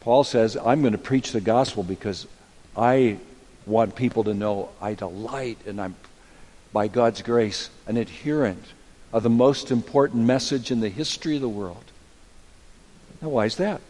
Paul 0.00 0.24
says, 0.24 0.56
I'm 0.56 0.80
going 0.80 0.92
to 0.92 0.98
preach 0.98 1.32
the 1.32 1.40
gospel 1.40 1.82
because 1.82 2.26
I 2.76 3.18
want 3.66 3.94
people 3.94 4.24
to 4.24 4.34
know 4.34 4.70
I 4.80 4.94
delight 4.94 5.58
and 5.66 5.80
I'm, 5.80 5.94
by 6.72 6.88
God's 6.88 7.22
grace, 7.22 7.70
an 7.86 7.96
adherent 7.96 8.64
of 9.12 9.22
the 9.22 9.30
most 9.30 9.70
important 9.70 10.24
message 10.24 10.70
in 10.70 10.80
the 10.80 10.88
history 10.88 11.36
of 11.36 11.42
the 11.42 11.48
world. 11.48 11.84
Now, 13.20 13.28
why 13.28 13.44
is 13.44 13.56
that? 13.56 13.80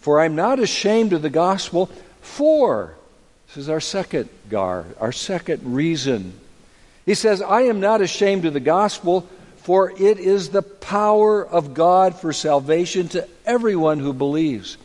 For 0.00 0.20
I'm 0.20 0.34
not 0.34 0.58
ashamed 0.58 1.12
of 1.12 1.22
the 1.22 1.30
gospel, 1.30 1.90
for, 2.22 2.94
this 3.48 3.56
is 3.56 3.68
our 3.68 3.80
second 3.80 4.28
gar, 4.48 4.86
our 4.98 5.12
second 5.12 5.74
reason. 5.74 6.32
He 7.04 7.14
says, 7.14 7.42
I 7.42 7.62
am 7.62 7.80
not 7.80 8.00
ashamed 8.00 8.44
of 8.44 8.52
the 8.52 8.60
gospel, 8.60 9.28
for 9.58 9.90
it 9.90 10.18
is 10.18 10.48
the 10.48 10.62
power 10.62 11.44
of 11.46 11.74
God 11.74 12.14
for 12.14 12.32
salvation 12.32 13.08
to 13.08 13.28
everyone 13.44 13.98
who 13.98 14.12
believes, 14.12 14.76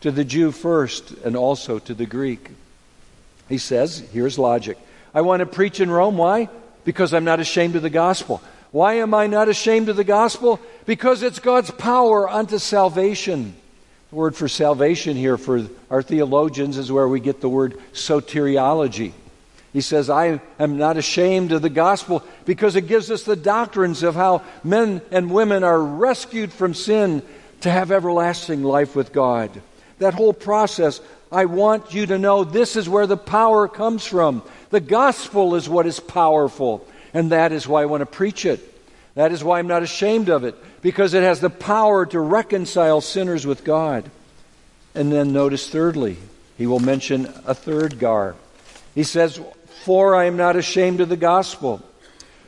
to 0.00 0.10
the 0.10 0.24
Jew 0.24 0.50
first, 0.50 1.10
and 1.24 1.36
also 1.36 1.78
to 1.78 1.94
the 1.94 2.06
Greek. 2.06 2.50
He 3.48 3.58
says, 3.58 3.98
here's 4.12 4.38
logic. 4.38 4.78
I 5.14 5.20
want 5.20 5.40
to 5.40 5.46
preach 5.46 5.80
in 5.80 5.90
Rome. 5.90 6.16
Why? 6.16 6.48
Because 6.84 7.12
I'm 7.12 7.24
not 7.24 7.40
ashamed 7.40 7.76
of 7.76 7.82
the 7.82 7.90
gospel. 7.90 8.42
Why 8.70 8.94
am 8.94 9.12
I 9.12 9.26
not 9.26 9.48
ashamed 9.48 9.90
of 9.90 9.96
the 9.96 10.04
gospel? 10.04 10.58
Because 10.86 11.22
it's 11.22 11.38
God's 11.38 11.70
power 11.70 12.28
unto 12.28 12.58
salvation. 12.58 13.54
The 14.10 14.16
word 14.16 14.34
for 14.34 14.48
salvation 14.48 15.16
here 15.16 15.36
for 15.36 15.66
our 15.90 16.02
theologians 16.02 16.78
is 16.78 16.90
where 16.90 17.08
we 17.08 17.20
get 17.20 17.40
the 17.40 17.48
word 17.48 17.78
soteriology. 17.92 19.12
He 19.72 19.80
says, 19.80 20.10
I 20.10 20.40
am 20.58 20.76
not 20.76 20.98
ashamed 20.98 21.52
of 21.52 21.62
the 21.62 21.70
gospel 21.70 22.22
because 22.44 22.76
it 22.76 22.88
gives 22.88 23.10
us 23.10 23.22
the 23.22 23.36
doctrines 23.36 24.02
of 24.02 24.14
how 24.14 24.42
men 24.62 25.00
and 25.10 25.30
women 25.30 25.64
are 25.64 25.82
rescued 25.82 26.52
from 26.52 26.74
sin 26.74 27.22
to 27.62 27.70
have 27.70 27.90
everlasting 27.90 28.62
life 28.62 28.94
with 28.94 29.12
God. 29.12 29.50
That 29.98 30.14
whole 30.14 30.34
process, 30.34 31.00
I 31.30 31.46
want 31.46 31.94
you 31.94 32.06
to 32.06 32.18
know 32.18 32.44
this 32.44 32.76
is 32.76 32.88
where 32.88 33.06
the 33.06 33.16
power 33.16 33.66
comes 33.66 34.04
from. 34.04 34.42
The 34.70 34.80
gospel 34.80 35.54
is 35.54 35.68
what 35.68 35.86
is 35.86 36.00
powerful, 36.00 36.86
and 37.14 37.32
that 37.32 37.52
is 37.52 37.66
why 37.66 37.82
I 37.82 37.86
want 37.86 38.02
to 38.02 38.06
preach 38.06 38.44
it. 38.44 38.60
That 39.14 39.32
is 39.32 39.44
why 39.44 39.58
I'm 39.58 39.68
not 39.68 39.82
ashamed 39.82 40.28
of 40.28 40.44
it, 40.44 40.54
because 40.82 41.14
it 41.14 41.22
has 41.22 41.40
the 41.40 41.50
power 41.50 42.04
to 42.06 42.20
reconcile 42.20 43.00
sinners 43.00 43.46
with 43.46 43.64
God. 43.64 44.10
And 44.94 45.10
then 45.10 45.32
notice, 45.32 45.68
thirdly, 45.68 46.18
he 46.58 46.66
will 46.66 46.80
mention 46.80 47.32
a 47.46 47.54
third 47.54 47.98
gar. 47.98 48.34
He 48.94 49.04
says, 49.04 49.40
For 49.84 50.14
I 50.14 50.26
am 50.26 50.36
not 50.36 50.54
ashamed 50.54 51.00
of 51.00 51.08
the 51.08 51.16
gospel, 51.16 51.82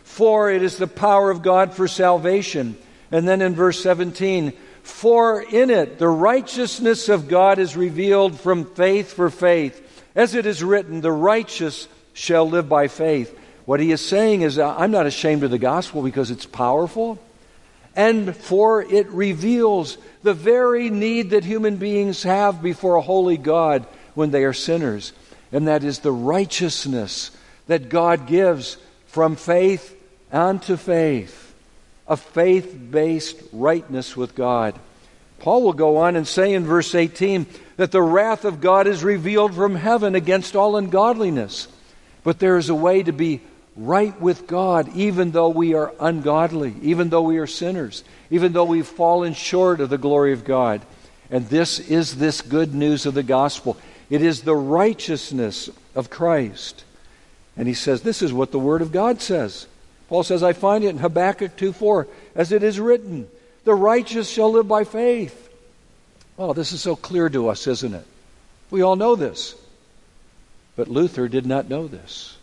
for 0.05 0.51
it 0.51 0.63
is 0.63 0.79
the 0.79 0.87
power 0.87 1.33
of 1.33 1.43
God 1.43 1.75
for 1.75 1.89
salvation. 1.89 2.77
And 3.11 3.27
then 3.27 3.43
in 3.43 3.55
verse 3.55 3.83
17, 3.83 4.53
For 4.83 5.43
in 5.43 5.71
it 5.71 5.99
the 5.99 6.09
righteousness 6.09 7.09
of 7.09 7.27
God 7.27 7.59
is 7.59 7.77
revealed 7.77 8.39
from 8.39 8.65
faith 8.65 9.13
for 9.13 9.31
faith. 9.31 9.81
As 10.15 10.37
it 10.37 10.47
is 10.47 10.63
written, 10.63 11.01
the 11.01 11.11
righteous 11.11 11.89
shall 12.13 12.49
live 12.49 12.69
by 12.69 12.87
faith. 12.87 13.37
What 13.65 13.81
he 13.81 13.91
is 13.91 14.01
saying 14.01 14.43
is, 14.43 14.59
I'm 14.59 14.93
not 14.93 15.07
ashamed 15.07 15.43
of 15.43 15.51
the 15.51 15.59
gospel 15.59 16.03
because 16.03 16.31
it's 16.31 16.47
powerful, 16.47 17.19
and 17.97 18.37
for 18.37 18.83
it 18.83 19.09
reveals 19.09 19.99
the 20.23 20.35
very 20.35 20.89
need 20.91 21.31
that 21.31 21.45
human 21.45 21.77
beings 21.77 22.23
have 22.23 22.63
before 22.63 22.95
a 22.95 23.03
holy 23.03 23.39
God 23.39 23.87
when 24.15 24.31
they 24.31 24.45
are 24.45 24.53
sinners, 24.53 25.13
and 25.55 25.69
that 25.69 25.85
is 25.85 26.01
the 26.01 26.13
righteousness 26.13 27.31
that 27.69 27.89
God 27.89 28.27
gives 28.27 28.77
from 29.07 29.37
faith 29.37 29.97
unto 30.33 30.77
faith, 30.77 31.55
a 32.09 32.17
faith 32.17 32.77
based 32.91 33.41
rightness 33.53 34.17
with 34.17 34.35
God. 34.35 34.79
Paul 35.39 35.63
will 35.63 35.73
go 35.73 35.99
on 35.99 36.17
and 36.17 36.27
say 36.27 36.55
in 36.55 36.65
verse 36.65 36.93
18 36.93 37.47
that 37.77 37.93
the 37.93 38.03
wrath 38.03 38.45
of 38.45 38.61
God 38.61 38.89
is 38.89 39.05
revealed 39.05 39.55
from 39.55 39.77
heaven 39.77 40.17
against 40.17 40.57
all 40.57 40.77
ungodliness. 40.77 41.69
But 42.25 42.41
there 42.41 42.57
is 42.57 42.69
a 42.69 42.75
way 42.75 43.05
to 43.05 43.13
be 43.13 43.41
right 43.77 44.21
with 44.21 44.49
God, 44.49 44.89
even 44.97 45.31
though 45.31 45.51
we 45.51 45.75
are 45.75 45.95
ungodly, 46.01 46.75
even 46.83 47.11
though 47.11 47.23
we 47.23 47.39
are 47.39 47.47
sinners, 47.47 48.03
even 48.29 48.53
though 48.53 48.65
we've 48.65 48.87
fallen 48.87 49.35
short 49.35 49.81
of 49.81 49.89
the 49.89 49.99
glory 49.99 50.33
of 50.33 50.45
God. 50.45 50.83
And 51.31 51.47
this 51.49 51.79
is 51.79 52.17
this 52.17 52.41
good 52.41 52.75
news 52.75 53.07
of 53.07 53.15
the 53.15 53.23
gospel. 53.23 53.77
It 54.11 54.23
is 54.23 54.43
the 54.43 54.57
righteousness 54.57 55.71
of 55.95 56.11
Christ. 56.11 56.85
And 57.57 57.69
he 57.69 57.75
says, 57.75 58.03
This 58.03 58.23
is 58.23 58.33
what 58.33 58.53
the 58.53 58.59
Word 58.59 58.83
of 58.83 58.93
God 58.93 59.21
says. 59.21 59.67
Paul 60.09 60.23
says, 60.23 60.43
I 60.43 60.53
find 60.53 60.85
it 60.85 60.89
in 60.89 60.99
Habakkuk 60.99 61.57
2 61.57 61.73
4, 61.73 62.07
as 62.35 62.53
it 62.53 62.63
is 62.63 62.79
written, 62.79 63.29
The 63.65 63.75
righteous 63.75 64.29
shall 64.29 64.53
live 64.53 64.69
by 64.69 64.85
faith. 64.85 65.49
Oh, 66.39 66.53
this 66.53 66.73
is 66.73 66.81
so 66.81 66.97
clear 66.97 67.29
to 67.29 67.49
us, 67.49 67.67
isn't 67.67 67.95
it? 67.95 68.07
We 68.71 68.83
all 68.83 68.97
know 68.97 69.15
this. 69.15 69.55
But 70.77 70.89
Luther 70.89 71.29
did 71.29 71.47
not 71.47 71.69
know 71.69 71.87
this. 71.87 72.37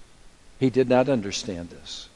He 0.60 0.69
did 0.69 0.88
not 0.88 1.10
understand 1.10 1.69
this. 1.69 2.08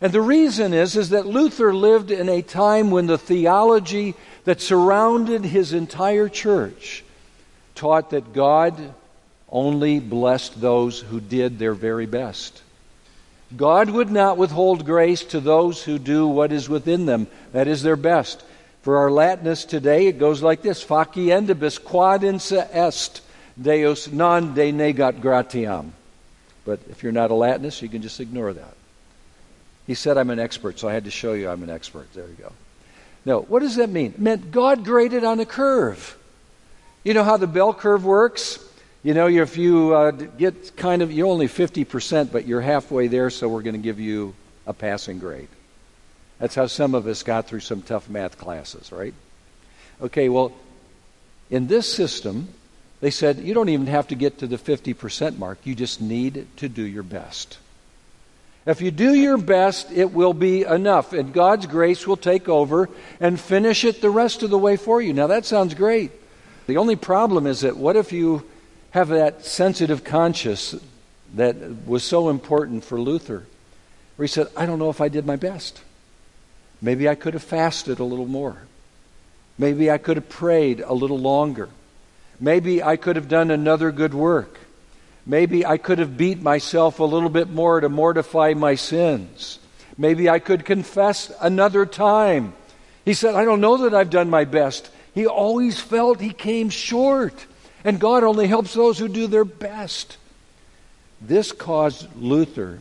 And 0.00 0.12
the 0.12 0.20
reason 0.20 0.74
is, 0.74 0.96
is 0.96 1.10
that 1.10 1.26
Luther 1.26 1.72
lived 1.72 2.10
in 2.10 2.28
a 2.28 2.42
time 2.42 2.90
when 2.90 3.06
the 3.06 3.16
theology 3.16 4.14
that 4.44 4.60
surrounded 4.60 5.44
his 5.44 5.72
entire 5.72 6.28
church 6.28 7.04
taught 7.74 8.10
that 8.10 8.32
God 8.32 8.94
only 9.48 10.00
blessed 10.00 10.60
those 10.60 11.00
who 11.00 11.20
did 11.20 11.58
their 11.58 11.74
very 11.74 12.06
best. 12.06 12.62
God 13.56 13.90
would 13.90 14.10
not 14.10 14.36
withhold 14.36 14.84
grace 14.84 15.22
to 15.24 15.40
those 15.40 15.82
who 15.82 15.98
do 15.98 16.26
what 16.26 16.50
is 16.50 16.68
within 16.68 17.06
them, 17.06 17.28
that 17.52 17.68
is 17.68 17.82
their 17.82 17.96
best. 17.96 18.42
For 18.82 18.98
our 18.98 19.08
Latinist 19.08 19.68
today, 19.68 20.06
it 20.08 20.18
goes 20.18 20.42
like 20.42 20.62
this 20.62 20.84
Facientibus 20.84 21.82
quod 21.82 22.22
insa 22.22 22.68
est, 22.74 23.22
Deus 23.60 24.10
non 24.10 24.54
de 24.54 24.72
negat 24.72 25.20
gratiam. 25.20 25.90
But 26.64 26.80
if 26.90 27.02
you're 27.02 27.12
not 27.12 27.30
a 27.30 27.34
Latinist, 27.34 27.80
you 27.80 27.88
can 27.88 28.02
just 28.02 28.20
ignore 28.20 28.52
that. 28.52 28.74
He 29.86 29.94
said, 29.94 30.18
I'm 30.18 30.30
an 30.30 30.38
expert, 30.38 30.78
so 30.78 30.88
I 30.88 30.94
had 30.94 31.04
to 31.04 31.10
show 31.10 31.34
you 31.34 31.48
I'm 31.48 31.62
an 31.62 31.70
expert. 31.70 32.12
There 32.14 32.26
you 32.26 32.36
go. 32.38 32.52
No, 33.24 33.40
what 33.42 33.60
does 33.60 33.76
that 33.76 33.90
mean? 33.90 34.12
It 34.12 34.18
meant 34.18 34.50
God 34.50 34.84
graded 34.84 35.24
on 35.24 35.40
a 35.40 35.46
curve. 35.46 36.16
You 37.04 37.12
know 37.12 37.22
how 37.22 37.36
the 37.36 37.46
bell 37.46 37.74
curve 37.74 38.04
works? 38.04 38.58
You 39.02 39.12
know, 39.12 39.28
if 39.28 39.58
you 39.58 39.94
uh, 39.94 40.10
get 40.12 40.74
kind 40.76 41.02
of, 41.02 41.12
you're 41.12 41.26
only 41.26 41.48
50%, 41.48 42.32
but 42.32 42.46
you're 42.46 42.62
halfway 42.62 43.08
there, 43.08 43.28
so 43.28 43.46
we're 43.46 43.60
going 43.60 43.76
to 43.76 43.82
give 43.82 44.00
you 44.00 44.34
a 44.66 44.72
passing 44.72 45.18
grade. 45.18 45.48
That's 46.38 46.54
how 46.54 46.66
some 46.66 46.94
of 46.94 47.06
us 47.06 47.22
got 47.22 47.46
through 47.46 47.60
some 47.60 47.82
tough 47.82 48.08
math 48.08 48.38
classes, 48.38 48.90
right? 48.90 49.12
Okay, 50.00 50.30
well, 50.30 50.52
in 51.50 51.66
this 51.66 51.92
system, 51.92 52.48
they 53.02 53.10
said, 53.10 53.38
you 53.40 53.52
don't 53.52 53.68
even 53.68 53.86
have 53.88 54.08
to 54.08 54.14
get 54.14 54.38
to 54.38 54.46
the 54.46 54.56
50% 54.56 55.36
mark. 55.36 55.58
You 55.64 55.74
just 55.74 56.00
need 56.00 56.46
to 56.56 56.70
do 56.70 56.82
your 56.82 57.02
best. 57.02 57.58
If 58.64 58.80
you 58.80 58.90
do 58.90 59.12
your 59.12 59.36
best, 59.36 59.92
it 59.92 60.12
will 60.12 60.32
be 60.32 60.62
enough, 60.62 61.12
and 61.12 61.34
God's 61.34 61.66
grace 61.66 62.06
will 62.06 62.16
take 62.16 62.48
over 62.48 62.88
and 63.20 63.38
finish 63.38 63.84
it 63.84 64.00
the 64.00 64.08
rest 64.08 64.42
of 64.42 64.48
the 64.48 64.56
way 64.56 64.78
for 64.78 65.02
you. 65.02 65.12
Now, 65.12 65.26
that 65.26 65.44
sounds 65.44 65.74
great. 65.74 66.12
The 66.66 66.76
only 66.78 66.96
problem 66.96 67.46
is 67.46 67.60
that 67.60 67.76
what 67.76 67.96
if 67.96 68.12
you 68.12 68.44
have 68.92 69.08
that 69.08 69.44
sensitive 69.44 70.04
conscience 70.04 70.74
that 71.34 71.56
was 71.86 72.04
so 72.04 72.28
important 72.28 72.84
for 72.84 73.00
Luther, 73.00 73.44
where 74.16 74.24
he 74.24 74.28
said, 74.28 74.46
I 74.56 74.66
don't 74.66 74.78
know 74.78 74.90
if 74.90 75.00
I 75.00 75.08
did 75.08 75.26
my 75.26 75.36
best. 75.36 75.82
Maybe 76.80 77.08
I 77.08 77.14
could 77.14 77.34
have 77.34 77.42
fasted 77.42 77.98
a 77.98 78.04
little 78.04 78.26
more. 78.26 78.58
Maybe 79.58 79.90
I 79.90 79.98
could 79.98 80.16
have 80.16 80.28
prayed 80.28 80.80
a 80.80 80.94
little 80.94 81.18
longer. 81.18 81.68
Maybe 82.40 82.82
I 82.82 82.96
could 82.96 83.16
have 83.16 83.28
done 83.28 83.50
another 83.50 83.90
good 83.90 84.14
work. 84.14 84.58
Maybe 85.26 85.64
I 85.64 85.78
could 85.78 85.98
have 85.98 86.16
beat 86.16 86.42
myself 86.42 86.98
a 86.98 87.04
little 87.04 87.30
bit 87.30 87.48
more 87.48 87.80
to 87.80 87.88
mortify 87.88 88.54
my 88.54 88.74
sins. 88.74 89.58
Maybe 89.96 90.28
I 90.28 90.38
could 90.38 90.64
confess 90.64 91.32
another 91.40 91.86
time. 91.86 92.54
He 93.04 93.14
said, 93.14 93.34
I 93.34 93.44
don't 93.44 93.60
know 93.60 93.78
that 93.78 93.94
I've 93.94 94.10
done 94.10 94.28
my 94.28 94.44
best. 94.44 94.90
He 95.14 95.26
always 95.26 95.80
felt 95.80 96.20
he 96.20 96.32
came 96.32 96.70
short. 96.70 97.46
And 97.84 98.00
God 98.00 98.24
only 98.24 98.46
helps 98.46 98.74
those 98.74 98.98
who 98.98 99.08
do 99.08 99.26
their 99.26 99.44
best. 99.44 100.16
This 101.20 101.52
caused 101.52 102.14
Luther 102.16 102.80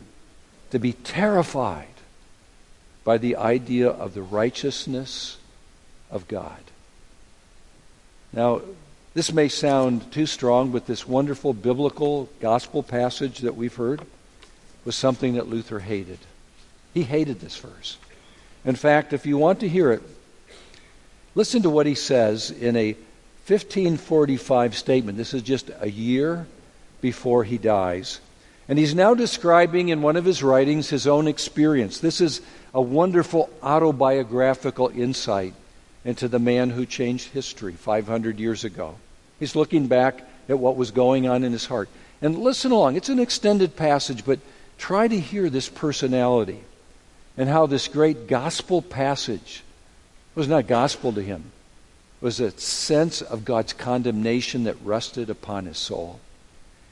to 0.72 0.80
be 0.80 0.93
terrified 0.93 1.88
by 3.04 3.17
the 3.17 3.36
idea 3.36 3.89
of 3.89 4.13
the 4.13 4.22
righteousness 4.22 5.38
of 6.10 6.28
God. 6.28 6.60
Now, 8.32 8.62
this 9.13 9.32
may 9.32 9.50
sound 9.50 10.12
too 10.12 10.26
strong, 10.26 10.72
but 10.72 10.88
this 10.88 11.08
wonderful 11.08 11.54
biblical 11.54 12.30
gospel 12.39 12.82
passage 12.82 13.39
that 13.39 13.56
we've 13.56 13.76
heard 13.76 14.02
was 14.86 14.96
something 14.96 15.36
that 15.36 15.50
Luther 15.50 15.80
hated. 15.80 16.19
He 16.93 17.04
hated 17.04 17.39
this 17.39 17.58
verse. 17.58 17.98
In 18.65 18.76
fact, 18.76 19.13
if 19.13 19.26
you 19.26 19.38
want 19.38 19.60
to 19.60 19.69
hear 19.69 19.91
it, 19.91 20.02
listen 21.36 21.63
to 21.63 21.69
what 21.69 21.86
he 21.86 21.96
says 21.96 22.52
in 22.52 22.76
a 22.76 22.93
1545 23.48 24.78
statement. 24.78 25.17
This 25.17 25.34
is 25.34 25.41
just 25.41 25.69
a 25.80 25.89
year 25.89 26.48
before 27.02 27.43
he 27.43 27.58
dies. 27.58 28.19
And 28.69 28.80
he's 28.80 28.96
now 28.96 29.13
describing 29.13 29.89
in 29.89 30.02
one 30.02 30.15
of 30.15 30.24
his 30.24 30.41
writings 30.41 30.89
his 30.89 31.06
own 31.06 31.28
experience. 31.28 32.00
This 32.00 32.22
is 32.22 32.41
a 32.74 32.82
wonderful 32.82 33.50
autobiographical 33.62 34.89
insight 34.89 35.54
into 36.06 36.28
the 36.28 36.39
man 36.39 36.69
who 36.69 36.86
changed 36.86 37.30
history 37.30 37.74
500 37.74 38.39
years 38.39 38.63
ago. 38.63 38.96
He's 39.39 39.56
looking 39.56 39.88
back 39.88 40.22
at 40.48 40.60
what 40.60 40.78
was 40.78 40.91
going 40.91 41.28
on 41.28 41.43
in 41.43 41.52
his 41.52 41.65
heart. 41.65 41.89
And 42.22 42.38
listen 42.39 42.72
along. 42.72 42.96
It's 42.96 43.10
an 43.10 43.19
extended 43.19 43.76
passage, 43.76 44.26
but 44.26 44.39
try 44.78 45.08
to 45.08 45.19
hear 45.19 45.50
this 45.50 45.67
personality 45.67 46.62
and 47.38 47.50
how 47.50 47.65
this 47.65 47.89
great 47.89 48.28
gospel 48.28 48.82
passage 48.82 49.63
was 50.36 50.48
not 50.48 50.67
gospel 50.67 51.13
to 51.13 51.22
him. 51.22 51.52
It 52.22 52.26
was 52.26 52.39
a 52.39 52.52
sense 52.52 53.22
of 53.22 53.46
God's 53.46 53.74
condemnation 53.74 54.63
that 54.63 54.78
rested 54.84 55.30
upon 55.30 55.65
his 55.65 55.78
soul. 55.78 56.19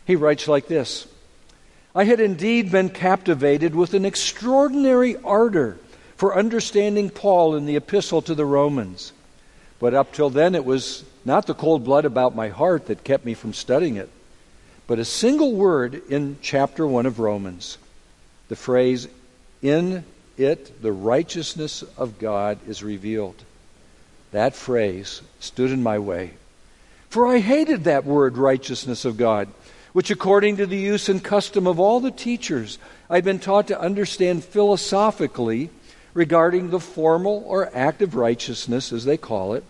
He 0.05 0.15
writes 0.15 0.47
like 0.47 0.67
this 0.67 1.07
I 1.95 2.03
had 2.03 2.19
indeed 2.19 2.71
been 2.71 2.89
captivated 2.89 3.75
with 3.75 3.93
an 3.93 4.05
extraordinary 4.05 5.17
ardor 5.17 5.77
for 6.17 6.35
understanding 6.35 7.09
Paul 7.09 7.55
in 7.55 7.65
the 7.65 7.75
epistle 7.75 8.21
to 8.23 8.35
the 8.35 8.45
Romans. 8.45 9.13
But 9.79 9.93
up 9.93 10.13
till 10.13 10.29
then, 10.29 10.53
it 10.53 10.65
was 10.65 11.03
not 11.25 11.47
the 11.47 11.55
cold 11.55 11.83
blood 11.83 12.05
about 12.05 12.35
my 12.35 12.49
heart 12.49 12.87
that 12.87 13.03
kept 13.03 13.25
me 13.25 13.33
from 13.33 13.53
studying 13.53 13.95
it, 13.95 14.09
but 14.85 14.99
a 14.99 15.05
single 15.05 15.53
word 15.53 16.01
in 16.09 16.37
chapter 16.41 16.85
1 16.85 17.05
of 17.05 17.19
Romans 17.19 17.77
the 18.51 18.55
phrase, 18.57 19.07
in 19.61 20.03
it 20.43 20.81
the 20.81 20.91
righteousness 20.91 21.83
of 21.97 22.19
God 22.19 22.59
is 22.67 22.83
revealed. 22.83 23.43
That 24.31 24.55
phrase 24.55 25.21
stood 25.39 25.71
in 25.71 25.83
my 25.83 25.99
way. 25.99 26.31
For 27.09 27.27
I 27.27 27.39
hated 27.39 27.83
that 27.83 28.05
word, 28.05 28.37
righteousness 28.37 29.03
of 29.03 29.17
God 29.17 29.49
which, 29.93 30.11
according 30.11 30.57
to 30.57 30.65
the 30.65 30.77
use 30.77 31.09
and 31.09 31.23
custom 31.23 31.67
of 31.67 31.79
all 31.79 31.99
the 31.99 32.11
teachers, 32.11 32.77
I've 33.09 33.25
been 33.25 33.39
taught 33.39 33.67
to 33.67 33.79
understand 33.79 34.43
philosophically 34.43 35.69
regarding 36.13 36.69
the 36.69 36.79
formal 36.79 37.43
or 37.45 37.69
active 37.75 38.15
righteousness, 38.15 38.91
as 38.91 39.05
they 39.05 39.17
call 39.17 39.53
it, 39.53 39.63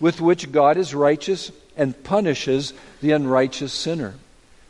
with 0.00 0.20
which 0.20 0.52
God 0.52 0.76
is 0.76 0.94
righteous 0.94 1.52
and 1.76 2.02
punishes 2.04 2.72
the 3.00 3.12
unrighteous 3.12 3.72
sinner. 3.72 4.14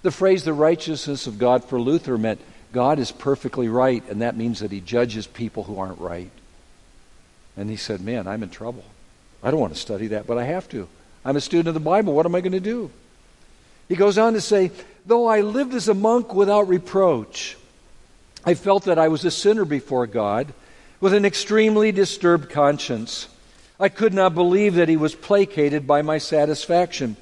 The 0.03 0.11
phrase 0.11 0.45
the 0.45 0.53
righteousness 0.53 1.27
of 1.27 1.39
God 1.39 1.65
for 1.65 1.81
Luther 1.81 2.19
meant 2.19 2.41
God 2.77 2.99
is 2.99 3.11
perfectly 3.11 3.71
right, 3.71 4.07
and 4.11 4.21
that 4.21 4.37
means 4.37 4.61
that 4.61 4.71
he 4.71 4.83
judges 4.83 5.27
people 5.27 5.63
who 5.63 5.79
aren't 5.79 5.99
right. 5.99 6.31
And 7.57 7.71
he 7.71 7.77
said, 7.77 8.03
Man, 8.03 8.27
I'm 8.27 8.43
in 8.43 8.51
trouble. 8.51 8.85
I 9.43 9.51
don't 9.51 9.61
want 9.61 9.73
to 9.73 9.81
study 9.81 10.09
that, 10.09 10.27
but 10.27 10.37
I 10.37 10.45
have 10.45 10.69
to. 10.69 10.87
I'm 11.25 11.37
a 11.37 11.41
student 11.41 11.69
of 11.69 11.73
the 11.75 11.81
Bible. 11.81 12.13
What 12.13 12.27
am 12.27 12.35
I 12.35 12.43
going 12.43 12.53
to 12.53 12.61
do? 12.61 12.91
He 13.89 13.97
goes 13.97 14.19
on 14.19 14.35
to 14.35 14.43
say, 14.43 14.73
Though 15.07 15.27
I 15.27 15.41
lived 15.41 15.73
as 15.73 15.89
a 15.89 15.95
monk 15.95 16.35
without 16.35 16.69
reproach, 16.69 17.57
I 18.45 18.53
felt 18.53 18.85
that 18.85 18.99
I 18.99 19.09
was 19.09 19.25
a 19.25 19.31
sinner 19.31 19.65
before 19.65 20.07
God 20.07 20.53
with 21.01 21.15
an 21.15 21.25
extremely 21.25 21.93
disturbed 21.93 22.51
conscience. 22.51 23.27
I 23.81 23.89
could 23.89 24.13
not 24.13 24.35
believe 24.35 24.75
that 24.75 24.91
He 24.91 24.99
was 24.99 25.15
placated 25.15 25.87
by 25.87 26.03
my 26.03 26.19
satisfaction. 26.19 27.17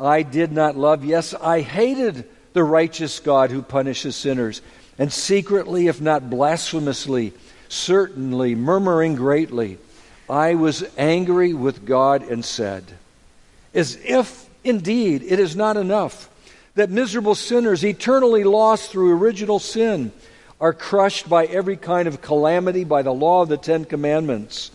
I 0.00 0.22
did 0.22 0.50
not 0.50 0.78
love, 0.78 1.04
yes, 1.04 1.34
I 1.34 1.60
hated 1.60 2.24
the 2.54 2.64
righteous 2.64 3.20
God 3.20 3.50
who 3.50 3.60
punishes 3.60 4.16
sinners, 4.16 4.62
and 4.98 5.12
secretly, 5.12 5.88
if 5.88 6.00
not 6.00 6.30
blasphemously, 6.30 7.32
certainly 7.68 8.54
murmuring 8.54 9.14
greatly, 9.14 9.78
I 10.28 10.54
was 10.54 10.84
angry 10.96 11.52
with 11.52 11.84
God 11.84 12.22
and 12.22 12.44
said, 12.44 12.84
As 13.74 13.96
if 13.96 14.48
indeed 14.62 15.22
it 15.22 15.38
is 15.38 15.56
not 15.56 15.76
enough 15.76 16.30
that 16.74 16.90
miserable 16.90 17.34
sinners, 17.34 17.84
eternally 17.84 18.44
lost 18.44 18.90
through 18.90 19.16
original 19.16 19.58
sin, 19.58 20.12
are 20.60 20.72
crushed 20.72 21.28
by 21.28 21.46
every 21.46 21.76
kind 21.76 22.08
of 22.08 22.20
calamity 22.20 22.84
by 22.84 23.02
the 23.02 23.14
law 23.14 23.42
of 23.42 23.48
the 23.48 23.56
Ten 23.56 23.84
Commandments, 23.84 24.70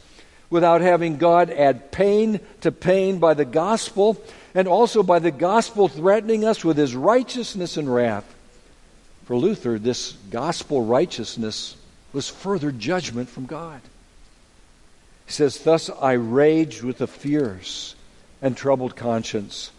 without 0.50 0.82
having 0.82 1.18
God 1.18 1.50
add 1.50 1.92
pain 1.92 2.40
to 2.62 2.72
pain 2.72 3.20
by 3.20 3.34
the 3.34 3.46
gospel, 3.46 4.22
and 4.56 4.68
also 4.68 5.04
by 5.04 5.20
the 5.20 5.32
gospel 5.32 5.88
threatening 5.88 6.46
us 6.46 6.64
with 6.64 6.78
his 6.78 6.96
righteousness 6.96 7.78
and 7.78 7.94
wrath. 7.94 8.36
For 9.30 9.38
Luther, 9.38 9.78
this 9.78 10.14
gospel 10.32 10.84
righteousness 10.84 11.76
was 12.14 12.28
further 12.28 12.72
judgment 12.72 13.30
from 13.30 13.46
God. 13.46 13.80
He 15.28 15.32
says, 15.32 15.60
Thus 15.60 15.92
I 16.02 16.14
raged 16.14 16.82
with 16.82 17.00
a 17.00 17.06
fierce 17.06 17.94
and 18.42 18.58
troubled 18.58 18.96
conscience. 18.96 19.70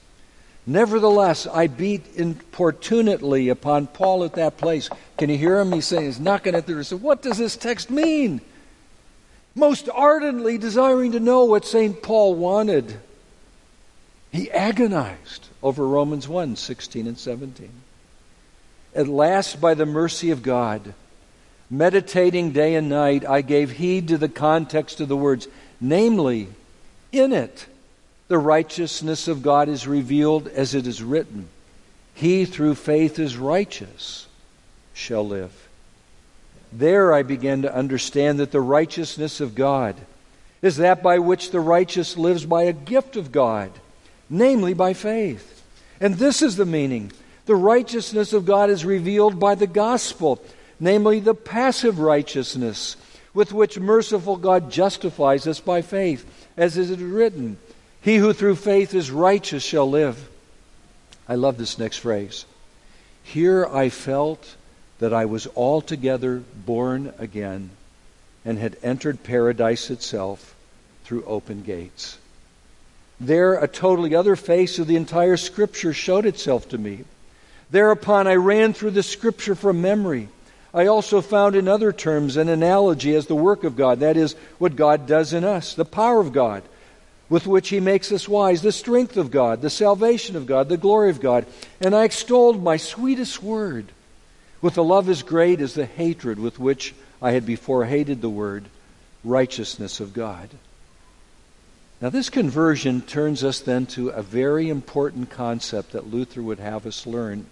Nevertheless, 0.68 1.48
I 1.48 1.66
beat 1.66 2.14
importunately 2.14 3.48
upon 3.48 3.88
Paul 3.88 4.22
at 4.22 4.34
that 4.34 4.56
place. 4.56 4.88
Can 5.18 5.30
you 5.30 5.36
hear 5.36 5.58
him? 5.58 5.72
He's 5.72 5.86
saying, 5.86 6.04
he's 6.04 6.20
knocking 6.20 6.54
at 6.54 6.68
the 6.68 6.74
door. 6.74 6.84
So, 6.84 6.96
what 6.96 7.20
does 7.20 7.36
this 7.36 7.56
text 7.56 7.90
mean? 7.90 8.40
Most 9.56 9.88
ardently 9.92 10.58
desiring 10.58 11.10
to 11.10 11.18
know 11.18 11.42
what 11.46 11.64
St. 11.64 12.00
Paul 12.00 12.36
wanted. 12.36 13.00
He 14.30 14.48
agonized 14.48 15.48
over 15.60 15.84
Romans 15.88 16.28
1 16.28 16.54
16 16.54 17.08
and 17.08 17.18
17. 17.18 17.79
At 18.94 19.08
last, 19.08 19.60
by 19.60 19.74
the 19.74 19.86
mercy 19.86 20.30
of 20.30 20.42
God, 20.42 20.94
meditating 21.70 22.52
day 22.52 22.74
and 22.74 22.88
night, 22.88 23.24
I 23.28 23.42
gave 23.42 23.72
heed 23.72 24.08
to 24.08 24.18
the 24.18 24.28
context 24.28 25.00
of 25.00 25.08
the 25.08 25.16
words, 25.16 25.46
namely, 25.80 26.48
in 27.12 27.32
it 27.32 27.66
the 28.28 28.38
righteousness 28.38 29.26
of 29.26 29.42
God 29.42 29.68
is 29.68 29.88
revealed 29.88 30.46
as 30.46 30.74
it 30.74 30.86
is 30.86 31.02
written 31.02 31.48
He 32.14 32.44
through 32.44 32.76
faith 32.76 33.18
is 33.18 33.36
righteous 33.36 34.28
shall 34.94 35.26
live. 35.26 35.68
There 36.72 37.12
I 37.12 37.22
began 37.22 37.62
to 37.62 37.74
understand 37.74 38.38
that 38.38 38.52
the 38.52 38.60
righteousness 38.60 39.40
of 39.40 39.56
God 39.56 39.96
is 40.62 40.76
that 40.76 41.02
by 41.02 41.18
which 41.18 41.50
the 41.50 41.60
righteous 41.60 42.16
lives 42.16 42.46
by 42.46 42.64
a 42.64 42.72
gift 42.72 43.16
of 43.16 43.32
God, 43.32 43.72
namely 44.28 44.74
by 44.74 44.92
faith. 44.92 45.64
And 46.00 46.14
this 46.14 46.42
is 46.42 46.56
the 46.56 46.66
meaning. 46.66 47.12
The 47.46 47.56
righteousness 47.56 48.32
of 48.32 48.44
God 48.44 48.70
is 48.70 48.84
revealed 48.84 49.40
by 49.40 49.54
the 49.54 49.66
gospel, 49.66 50.42
namely 50.78 51.20
the 51.20 51.34
passive 51.34 51.98
righteousness 51.98 52.96
with 53.32 53.52
which 53.52 53.78
merciful 53.78 54.36
God 54.36 54.70
justifies 54.70 55.46
us 55.46 55.60
by 55.60 55.82
faith, 55.82 56.24
as 56.56 56.76
is 56.76 56.90
written. 56.98 57.58
He 58.00 58.16
who 58.16 58.32
through 58.32 58.56
faith 58.56 58.94
is 58.94 59.10
righteous 59.10 59.62
shall 59.62 59.88
live. 59.88 60.28
I 61.28 61.34
love 61.36 61.58
this 61.58 61.78
next 61.78 61.98
phrase. 61.98 62.44
Here 63.22 63.66
I 63.66 63.88
felt 63.88 64.56
that 64.98 65.14
I 65.14 65.26
was 65.26 65.46
altogether 65.56 66.42
born 66.66 67.12
again 67.18 67.70
and 68.44 68.58
had 68.58 68.76
entered 68.82 69.22
paradise 69.22 69.90
itself 69.90 70.54
through 71.04 71.24
open 71.24 71.62
gates. 71.62 72.18
There, 73.20 73.54
a 73.54 73.68
totally 73.68 74.14
other 74.14 74.34
face 74.34 74.78
of 74.78 74.86
the 74.86 74.96
entire 74.96 75.36
Scripture 75.36 75.92
showed 75.92 76.24
itself 76.24 76.68
to 76.70 76.78
me. 76.78 77.04
Thereupon, 77.70 78.26
I 78.26 78.34
ran 78.34 78.72
through 78.72 78.92
the 78.92 79.02
Scripture 79.02 79.54
from 79.54 79.80
memory. 79.80 80.28
I 80.72 80.86
also 80.86 81.20
found 81.20 81.56
in 81.56 81.68
other 81.68 81.92
terms 81.92 82.36
an 82.36 82.48
analogy 82.48 83.14
as 83.14 83.26
the 83.26 83.34
work 83.34 83.64
of 83.64 83.76
God, 83.76 84.00
that 84.00 84.16
is, 84.16 84.34
what 84.58 84.76
God 84.76 85.06
does 85.06 85.32
in 85.32 85.44
us, 85.44 85.74
the 85.74 85.84
power 85.84 86.20
of 86.20 86.32
God 86.32 86.62
with 87.30 87.46
which 87.46 87.68
he 87.68 87.80
makes 87.80 88.10
us 88.12 88.28
wise, 88.28 88.60
the 88.60 88.72
strength 88.72 89.16
of 89.16 89.30
God, 89.30 89.62
the 89.62 89.70
salvation 89.70 90.34
of 90.34 90.46
God, 90.46 90.68
the 90.68 90.76
glory 90.76 91.10
of 91.10 91.20
God. 91.20 91.46
And 91.80 91.94
I 91.94 92.04
extolled 92.04 92.62
my 92.62 92.76
sweetest 92.76 93.42
word 93.42 93.86
with 94.60 94.74
the 94.74 94.84
love 94.84 95.08
as 95.08 95.22
great 95.22 95.60
as 95.60 95.74
the 95.74 95.86
hatred 95.86 96.38
with 96.38 96.58
which 96.58 96.92
I 97.22 97.30
had 97.30 97.46
before 97.46 97.86
hated 97.86 98.20
the 98.20 98.28
word 98.28 98.64
righteousness 99.24 100.00
of 100.00 100.12
God. 100.12 100.50
Now, 102.00 102.10
this 102.10 102.30
conversion 102.30 103.02
turns 103.02 103.44
us 103.44 103.60
then 103.60 103.86
to 103.86 104.08
a 104.08 104.22
very 104.22 104.68
important 104.68 105.30
concept 105.30 105.92
that 105.92 106.10
Luther 106.10 106.42
would 106.42 106.58
have 106.58 106.84
us 106.86 107.06
learn 107.06 107.46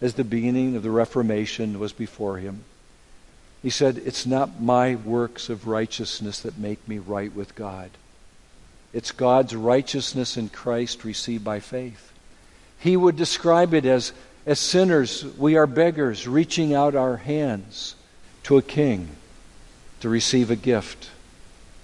as 0.00 0.14
the 0.14 0.24
beginning 0.24 0.76
of 0.76 0.82
the 0.82 0.90
Reformation 0.90 1.78
was 1.78 1.92
before 1.92 2.38
him. 2.38 2.64
He 3.62 3.70
said, 3.70 3.98
It's 3.98 4.26
not 4.26 4.60
my 4.60 4.94
works 4.94 5.48
of 5.48 5.66
righteousness 5.66 6.40
that 6.40 6.58
make 6.58 6.86
me 6.88 6.98
right 6.98 7.34
with 7.34 7.54
God. 7.54 7.90
It's 8.92 9.12
God's 9.12 9.54
righteousness 9.54 10.36
in 10.36 10.48
Christ 10.48 11.04
received 11.04 11.44
by 11.44 11.60
faith. 11.60 12.12
He 12.78 12.96
would 12.96 13.16
describe 13.16 13.74
it 13.74 13.84
as, 13.84 14.12
as 14.46 14.58
sinners, 14.58 15.24
we 15.36 15.56
are 15.56 15.66
beggars 15.66 16.26
reaching 16.26 16.74
out 16.74 16.94
our 16.94 17.18
hands 17.18 17.94
to 18.44 18.56
a 18.56 18.62
king 18.62 19.08
to 20.00 20.08
receive 20.08 20.50
a 20.50 20.56
gift 20.56 21.10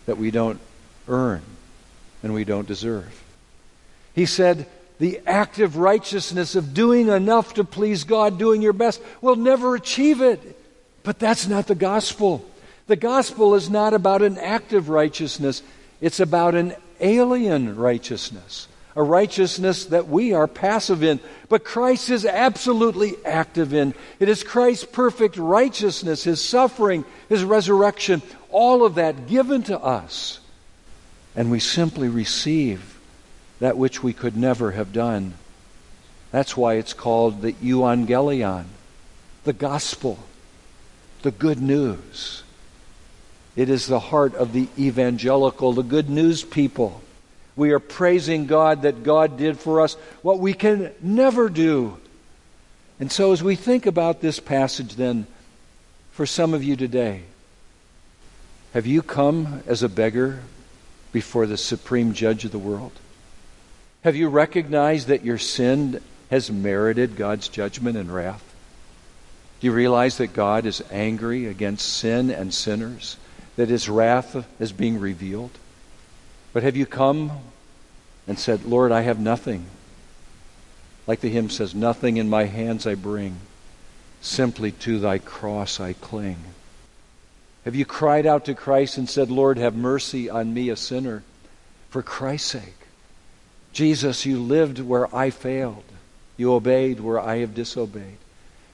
that 0.06 0.16
we 0.16 0.30
don't 0.30 0.58
earn 1.06 1.42
and 2.22 2.32
we 2.32 2.44
don't 2.44 2.66
deserve. 2.66 3.22
He 4.14 4.24
said, 4.24 4.66
the 4.98 5.20
active 5.26 5.76
righteousness 5.76 6.54
of 6.54 6.74
doing 6.74 7.08
enough 7.08 7.54
to 7.54 7.64
please 7.64 8.04
God, 8.04 8.38
doing 8.38 8.62
your 8.62 8.72
best, 8.72 9.00
will 9.20 9.36
never 9.36 9.74
achieve 9.74 10.22
it. 10.22 10.58
But 11.02 11.18
that's 11.18 11.46
not 11.46 11.66
the 11.66 11.74
gospel. 11.74 12.44
The 12.86 12.96
gospel 12.96 13.54
is 13.54 13.68
not 13.68 13.94
about 13.94 14.22
an 14.22 14.38
active 14.38 14.88
righteousness, 14.88 15.62
it's 16.00 16.20
about 16.20 16.54
an 16.54 16.74
alien 17.00 17.76
righteousness, 17.76 18.68
a 18.94 19.02
righteousness 19.02 19.86
that 19.86 20.08
we 20.08 20.32
are 20.32 20.46
passive 20.46 21.02
in, 21.02 21.20
but 21.48 21.64
Christ 21.64 22.10
is 22.10 22.24
absolutely 22.24 23.14
active 23.24 23.74
in. 23.74 23.94
It 24.20 24.28
is 24.28 24.44
Christ's 24.44 24.84
perfect 24.84 25.36
righteousness, 25.36 26.24
his 26.24 26.42
suffering, 26.42 27.04
his 27.28 27.44
resurrection, 27.44 28.22
all 28.50 28.84
of 28.84 28.94
that 28.94 29.26
given 29.26 29.62
to 29.64 29.78
us. 29.78 30.40
And 31.34 31.50
we 31.50 31.60
simply 31.60 32.08
receive 32.08 32.95
that 33.60 33.76
which 33.76 34.02
we 34.02 34.12
could 34.12 34.36
never 34.36 34.72
have 34.72 34.92
done. 34.92 35.34
That's 36.30 36.56
why 36.56 36.74
it's 36.74 36.92
called 36.92 37.42
the 37.42 37.52
euangelion, 37.54 38.66
the 39.44 39.52
gospel, 39.52 40.18
the 41.22 41.30
good 41.30 41.60
news. 41.60 42.42
It 43.54 43.70
is 43.70 43.86
the 43.86 44.00
heart 44.00 44.34
of 44.34 44.52
the 44.52 44.68
evangelical, 44.78 45.72
the 45.72 45.82
good 45.82 46.10
news 46.10 46.44
people. 46.44 47.00
We 47.56 47.70
are 47.70 47.78
praising 47.78 48.46
God 48.46 48.82
that 48.82 49.02
God 49.02 49.38
did 49.38 49.58
for 49.58 49.80
us 49.80 49.94
what 50.20 50.38
we 50.38 50.52
can 50.52 50.92
never 51.00 51.48
do. 51.48 51.96
And 53.00 53.10
so, 53.10 53.32
as 53.32 53.42
we 53.42 53.56
think 53.56 53.86
about 53.86 54.20
this 54.20 54.40
passage, 54.40 54.96
then, 54.96 55.26
for 56.12 56.26
some 56.26 56.52
of 56.52 56.62
you 56.62 56.76
today, 56.76 57.22
have 58.74 58.86
you 58.86 59.02
come 59.02 59.62
as 59.66 59.82
a 59.82 59.88
beggar 59.88 60.42
before 61.12 61.46
the 61.46 61.56
supreme 61.56 62.12
judge 62.12 62.44
of 62.44 62.52
the 62.52 62.58
world? 62.58 62.92
Have 64.06 64.14
you 64.14 64.28
recognized 64.28 65.08
that 65.08 65.24
your 65.24 65.36
sin 65.36 66.00
has 66.30 66.48
merited 66.48 67.16
God's 67.16 67.48
judgment 67.48 67.96
and 67.96 68.08
wrath? 68.08 68.54
Do 69.58 69.66
you 69.66 69.72
realize 69.72 70.18
that 70.18 70.32
God 70.32 70.64
is 70.64 70.80
angry 70.92 71.46
against 71.46 71.92
sin 71.92 72.30
and 72.30 72.54
sinners? 72.54 73.16
That 73.56 73.68
his 73.68 73.88
wrath 73.88 74.46
is 74.60 74.70
being 74.70 75.00
revealed? 75.00 75.50
But 76.52 76.62
have 76.62 76.76
you 76.76 76.86
come 76.86 77.32
and 78.28 78.38
said, 78.38 78.64
Lord, 78.64 78.92
I 78.92 79.00
have 79.00 79.18
nothing? 79.18 79.66
Like 81.08 81.18
the 81.18 81.30
hymn 81.30 81.50
says, 81.50 81.74
Nothing 81.74 82.16
in 82.16 82.30
my 82.30 82.44
hands 82.44 82.86
I 82.86 82.94
bring, 82.94 83.40
simply 84.20 84.70
to 84.70 85.00
thy 85.00 85.18
cross 85.18 85.80
I 85.80 85.94
cling. 85.94 86.38
Have 87.64 87.74
you 87.74 87.84
cried 87.84 88.24
out 88.24 88.44
to 88.44 88.54
Christ 88.54 88.98
and 88.98 89.10
said, 89.10 89.32
Lord, 89.32 89.58
have 89.58 89.74
mercy 89.74 90.30
on 90.30 90.54
me, 90.54 90.70
a 90.70 90.76
sinner, 90.76 91.24
for 91.90 92.04
Christ's 92.04 92.52
sake? 92.52 92.85
Jesus, 93.76 94.24
you 94.24 94.40
lived 94.40 94.78
where 94.78 95.14
I 95.14 95.28
failed. 95.28 95.84
You 96.38 96.54
obeyed 96.54 96.98
where 96.98 97.20
I 97.20 97.40
have 97.40 97.54
disobeyed. 97.54 98.16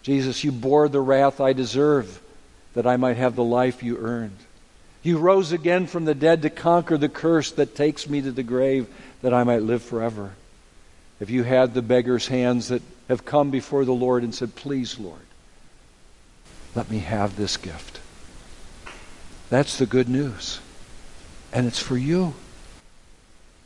Jesus, 0.02 0.44
you 0.44 0.52
bore 0.52 0.88
the 0.88 1.00
wrath 1.00 1.40
I 1.40 1.54
deserve 1.54 2.22
that 2.74 2.86
I 2.86 2.96
might 2.96 3.16
have 3.16 3.34
the 3.34 3.42
life 3.42 3.82
you 3.82 3.98
earned. 3.98 4.36
You 5.02 5.18
rose 5.18 5.50
again 5.50 5.88
from 5.88 6.04
the 6.04 6.14
dead 6.14 6.42
to 6.42 6.50
conquer 6.50 6.96
the 6.96 7.08
curse 7.08 7.50
that 7.50 7.74
takes 7.74 8.08
me 8.08 8.22
to 8.22 8.30
the 8.30 8.44
grave 8.44 8.86
that 9.22 9.34
I 9.34 9.42
might 9.42 9.62
live 9.62 9.82
forever. 9.82 10.34
If 11.18 11.30
you 11.30 11.42
had 11.42 11.74
the 11.74 11.82
beggar's 11.82 12.28
hands 12.28 12.68
that 12.68 12.82
have 13.08 13.24
come 13.24 13.50
before 13.50 13.84
the 13.84 13.90
Lord 13.90 14.22
and 14.22 14.32
said, 14.32 14.54
Please, 14.54 15.00
Lord, 15.00 15.18
let 16.76 16.88
me 16.88 17.00
have 17.00 17.34
this 17.34 17.56
gift. 17.56 17.98
That's 19.50 19.78
the 19.78 19.86
good 19.86 20.08
news. 20.08 20.60
And 21.52 21.66
it's 21.66 21.82
for 21.82 21.96
you. 21.96 22.34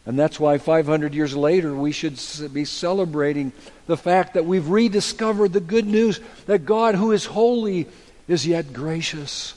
And 0.07 0.17
that's 0.17 0.39
why 0.39 0.59
500 0.59 1.15
years 1.15 1.37
later, 1.37 1.75
we 1.75 1.91
should 1.91 2.19
be 2.53 2.65
celebrating 2.65 3.53
the 3.89 3.97
fact 3.97 4.35
that 4.35 4.47
we've 4.47 4.69
rediscovered 4.69 5.53
the 5.53 5.61
good 5.61 5.87
news 5.87 6.21
that 6.47 6.65
God, 6.65 6.95
who 6.95 7.11
is 7.11 7.27
holy, 7.27 7.89
is 8.29 8.47
yet 8.47 8.73
gracious. 8.73 9.55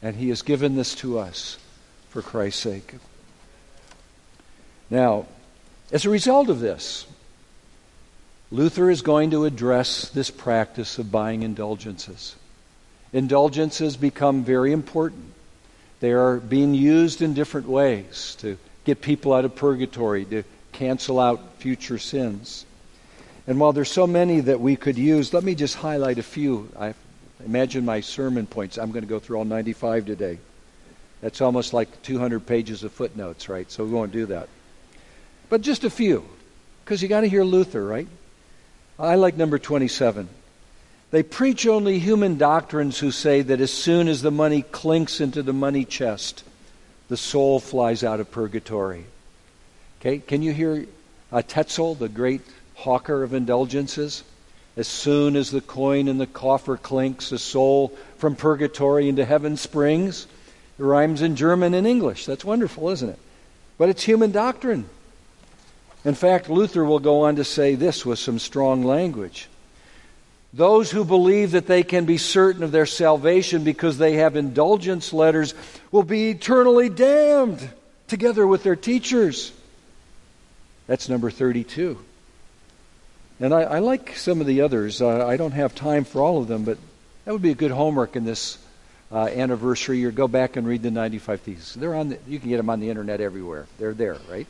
And 0.00 0.14
He 0.14 0.28
has 0.28 0.42
given 0.42 0.76
this 0.76 0.94
to 0.96 1.18
us 1.18 1.58
for 2.10 2.22
Christ's 2.22 2.62
sake. 2.62 2.94
Now, 4.88 5.26
as 5.90 6.04
a 6.04 6.10
result 6.10 6.48
of 6.48 6.60
this, 6.60 7.06
Luther 8.52 8.88
is 8.88 9.02
going 9.02 9.32
to 9.32 9.46
address 9.46 10.08
this 10.10 10.30
practice 10.30 10.98
of 10.98 11.10
buying 11.10 11.42
indulgences. 11.42 12.36
Indulgences 13.12 13.96
become 13.96 14.44
very 14.44 14.70
important. 14.72 15.32
They 15.98 16.12
are 16.12 16.36
being 16.36 16.74
used 16.74 17.20
in 17.20 17.34
different 17.34 17.68
ways 17.68 18.36
to 18.40 18.58
get 18.86 19.02
people 19.02 19.34
out 19.34 19.44
of 19.44 19.54
purgatory, 19.54 20.24
to 20.24 20.44
cancel 20.72 21.18
out 21.20 21.56
future 21.58 21.98
sins. 21.98 22.64
And 23.46 23.60
while 23.60 23.72
there's 23.72 23.90
so 23.90 24.06
many 24.06 24.40
that 24.40 24.60
we 24.60 24.76
could 24.76 24.96
use, 24.96 25.34
let 25.34 25.44
me 25.44 25.54
just 25.54 25.74
highlight 25.74 26.18
a 26.18 26.22
few. 26.22 26.70
I 26.78 26.94
imagine 27.44 27.84
my 27.84 28.00
sermon 28.00 28.46
points. 28.46 28.78
I'm 28.78 28.92
going 28.92 29.04
to 29.04 29.08
go 29.08 29.18
through 29.18 29.38
all 29.38 29.44
95 29.44 30.06
today. 30.06 30.38
That's 31.20 31.40
almost 31.40 31.72
like 31.72 32.02
200 32.02 32.46
pages 32.46 32.84
of 32.84 32.92
footnotes, 32.92 33.48
right? 33.48 33.70
So 33.70 33.84
we 33.84 33.90
won't 33.90 34.12
do 34.12 34.26
that. 34.26 34.48
But 35.48 35.62
just 35.62 35.84
a 35.84 35.90
few, 35.90 36.24
because 36.84 37.02
you 37.02 37.08
got 37.08 37.22
to 37.22 37.28
hear 37.28 37.44
Luther, 37.44 37.84
right? 37.84 38.08
I 38.98 39.16
like 39.16 39.36
number 39.36 39.58
27. 39.58 40.28
They 41.10 41.22
preach 41.22 41.66
only 41.66 41.98
human 41.98 42.36
doctrines 42.38 42.98
who 42.98 43.10
say 43.10 43.42
that 43.42 43.60
as 43.60 43.72
soon 43.72 44.08
as 44.08 44.22
the 44.22 44.30
money 44.30 44.62
clinks 44.62 45.20
into 45.20 45.42
the 45.42 45.52
money 45.52 45.84
chest, 45.84 46.44
the 47.08 47.16
soul 47.16 47.60
flies 47.60 48.02
out 48.02 48.20
of 48.20 48.30
purgatory. 48.30 49.04
Okay, 50.00 50.18
can 50.18 50.42
you 50.42 50.52
hear 50.52 50.86
uh, 51.32 51.42
Tetzel, 51.42 51.94
the 51.94 52.08
great 52.08 52.42
hawker 52.74 53.22
of 53.22 53.34
indulgences? 53.34 54.22
As 54.76 54.86
soon 54.86 55.36
as 55.36 55.50
the 55.50 55.62
coin 55.62 56.06
in 56.06 56.18
the 56.18 56.26
coffer 56.26 56.76
clinks, 56.76 57.30
the 57.30 57.38
soul 57.38 57.96
from 58.18 58.36
purgatory 58.36 59.08
into 59.08 59.24
heaven 59.24 59.56
springs. 59.56 60.26
It 60.78 60.82
rhymes 60.82 61.22
in 61.22 61.36
German 61.36 61.72
and 61.72 61.86
English. 61.86 62.26
That's 62.26 62.44
wonderful, 62.44 62.90
isn't 62.90 63.08
it? 63.08 63.18
But 63.78 63.88
it's 63.88 64.02
human 64.02 64.32
doctrine. 64.32 64.86
In 66.04 66.14
fact, 66.14 66.50
Luther 66.50 66.84
will 66.84 66.98
go 66.98 67.22
on 67.22 67.36
to 67.36 67.44
say 67.44 67.74
this 67.74 68.04
with 68.04 68.18
some 68.18 68.38
strong 68.38 68.84
language. 68.84 69.48
Those 70.56 70.90
who 70.90 71.04
believe 71.04 71.50
that 71.50 71.66
they 71.66 71.82
can 71.82 72.06
be 72.06 72.16
certain 72.16 72.62
of 72.62 72.72
their 72.72 72.86
salvation 72.86 73.62
because 73.62 73.98
they 73.98 74.14
have 74.14 74.36
indulgence 74.36 75.12
letters 75.12 75.52
will 75.92 76.02
be 76.02 76.30
eternally 76.30 76.88
damned 76.88 77.68
together 78.08 78.46
with 78.46 78.62
their 78.62 78.74
teachers. 78.74 79.52
That's 80.86 81.10
number 81.10 81.30
32. 81.30 81.98
And 83.38 83.52
I, 83.52 83.62
I 83.64 83.78
like 83.80 84.16
some 84.16 84.40
of 84.40 84.46
the 84.46 84.62
others. 84.62 85.02
Uh, 85.02 85.26
I 85.26 85.36
don't 85.36 85.52
have 85.52 85.74
time 85.74 86.04
for 86.04 86.22
all 86.22 86.38
of 86.38 86.48
them, 86.48 86.64
but 86.64 86.78
that 87.26 87.32
would 87.32 87.42
be 87.42 87.50
a 87.50 87.54
good 87.54 87.70
homework 87.70 88.16
in 88.16 88.24
this 88.24 88.56
uh, 89.12 89.26
anniversary 89.26 89.98
year. 89.98 90.10
Go 90.10 90.26
back 90.26 90.56
and 90.56 90.66
read 90.66 90.82
the 90.82 90.90
95 90.90 91.42
Theses. 91.42 91.74
They're 91.74 91.94
on 91.94 92.08
the, 92.08 92.18
you 92.26 92.38
can 92.38 92.48
get 92.48 92.56
them 92.56 92.70
on 92.70 92.80
the 92.80 92.88
internet 92.88 93.20
everywhere. 93.20 93.66
They're 93.76 93.92
there, 93.92 94.16
right? 94.30 94.46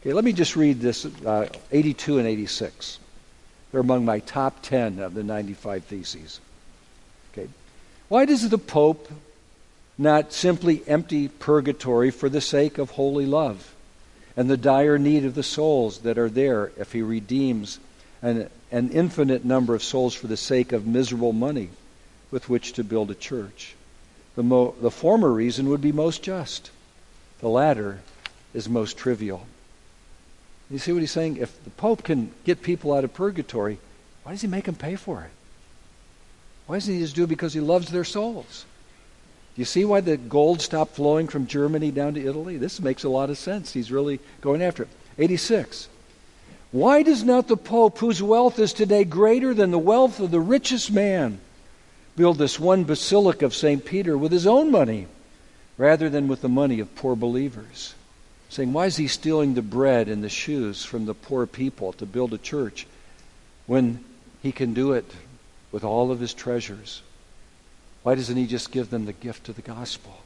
Okay, 0.00 0.14
let 0.14 0.24
me 0.24 0.32
just 0.32 0.56
read 0.56 0.80
this 0.80 1.04
uh, 1.04 1.48
82 1.70 2.18
and 2.18 2.26
86. 2.26 2.98
They're 3.74 3.80
among 3.80 4.04
my 4.04 4.20
top 4.20 4.62
10 4.62 5.00
of 5.00 5.14
the 5.14 5.24
95 5.24 5.82
Theses. 5.82 6.38
Okay. 7.32 7.48
Why 8.06 8.24
does 8.24 8.48
the 8.48 8.56
Pope 8.56 9.10
not 9.98 10.32
simply 10.32 10.84
empty 10.86 11.26
purgatory 11.26 12.12
for 12.12 12.28
the 12.28 12.40
sake 12.40 12.78
of 12.78 12.90
holy 12.90 13.26
love 13.26 13.74
and 14.36 14.48
the 14.48 14.56
dire 14.56 14.96
need 14.96 15.24
of 15.24 15.34
the 15.34 15.42
souls 15.42 15.98
that 16.02 16.18
are 16.18 16.30
there 16.30 16.70
if 16.76 16.92
he 16.92 17.02
redeems 17.02 17.80
an, 18.22 18.48
an 18.70 18.90
infinite 18.90 19.44
number 19.44 19.74
of 19.74 19.82
souls 19.82 20.14
for 20.14 20.28
the 20.28 20.36
sake 20.36 20.70
of 20.70 20.86
miserable 20.86 21.32
money 21.32 21.70
with 22.30 22.48
which 22.48 22.74
to 22.74 22.84
build 22.84 23.10
a 23.10 23.16
church? 23.16 23.74
The, 24.36 24.44
mo- 24.44 24.76
the 24.80 24.92
former 24.92 25.32
reason 25.32 25.68
would 25.70 25.80
be 25.80 25.90
most 25.90 26.22
just, 26.22 26.70
the 27.40 27.48
latter 27.48 28.02
is 28.54 28.68
most 28.68 28.96
trivial. 28.96 29.48
You 30.70 30.78
see 30.78 30.92
what 30.92 31.00
he's 31.00 31.10
saying? 31.10 31.36
If 31.36 31.62
the 31.64 31.70
Pope 31.70 32.04
can 32.04 32.32
get 32.44 32.62
people 32.62 32.94
out 32.94 33.04
of 33.04 33.12
purgatory, 33.12 33.78
why 34.22 34.32
does 34.32 34.40
he 34.40 34.48
make 34.48 34.64
them 34.64 34.74
pay 34.74 34.96
for 34.96 35.22
it? 35.22 35.30
Why 36.66 36.76
doesn't 36.76 36.94
he 36.94 37.00
just 37.00 37.14
do 37.14 37.24
it 37.24 37.28
because 37.28 37.52
he 37.52 37.60
loves 37.60 37.90
their 37.90 38.04
souls? 38.04 38.64
Do 39.54 39.60
you 39.60 39.66
see 39.66 39.84
why 39.84 40.00
the 40.00 40.16
gold 40.16 40.60
stopped 40.60 40.96
flowing 40.96 41.28
from 41.28 41.46
Germany 41.46 41.90
down 41.90 42.14
to 42.14 42.26
Italy? 42.26 42.56
This 42.56 42.80
makes 42.80 43.04
a 43.04 43.08
lot 43.08 43.30
of 43.30 43.38
sense. 43.38 43.72
He's 43.72 43.92
really 43.92 44.18
going 44.40 44.62
after 44.62 44.84
it. 44.84 44.88
86. 45.18 45.88
Why 46.72 47.04
does 47.04 47.22
not 47.22 47.46
the 47.46 47.56
Pope, 47.56 47.98
whose 47.98 48.20
wealth 48.20 48.58
is 48.58 48.72
today 48.72 49.04
greater 49.04 49.54
than 49.54 49.70
the 49.70 49.78
wealth 49.78 50.18
of 50.18 50.32
the 50.32 50.40
richest 50.40 50.90
man, 50.90 51.38
build 52.16 52.38
this 52.38 52.58
one 52.58 52.82
basilica 52.82 53.44
of 53.44 53.54
St. 53.54 53.84
Peter 53.84 54.18
with 54.18 54.32
his 54.32 54.46
own 54.46 54.72
money 54.72 55.06
rather 55.78 56.08
than 56.10 56.26
with 56.26 56.40
the 56.40 56.48
money 56.48 56.80
of 56.80 56.94
poor 56.96 57.14
believers? 57.14 57.94
Saying, 58.54 58.72
Why 58.72 58.86
is 58.86 58.96
he 58.96 59.08
stealing 59.08 59.54
the 59.54 59.62
bread 59.62 60.08
and 60.08 60.22
the 60.22 60.28
shoes 60.28 60.84
from 60.84 61.06
the 61.06 61.14
poor 61.14 61.44
people 61.44 61.92
to 61.94 62.06
build 62.06 62.32
a 62.32 62.38
church 62.38 62.86
when 63.66 64.04
he 64.42 64.52
can 64.52 64.74
do 64.74 64.92
it 64.92 65.10
with 65.72 65.82
all 65.82 66.12
of 66.12 66.20
his 66.20 66.32
treasures? 66.32 67.02
Why 68.04 68.14
doesn't 68.14 68.36
he 68.36 68.46
just 68.46 68.70
give 68.70 68.90
them 68.90 69.06
the 69.06 69.12
gift 69.12 69.48
of 69.48 69.56
the 69.56 69.62
gospel? 69.62 70.20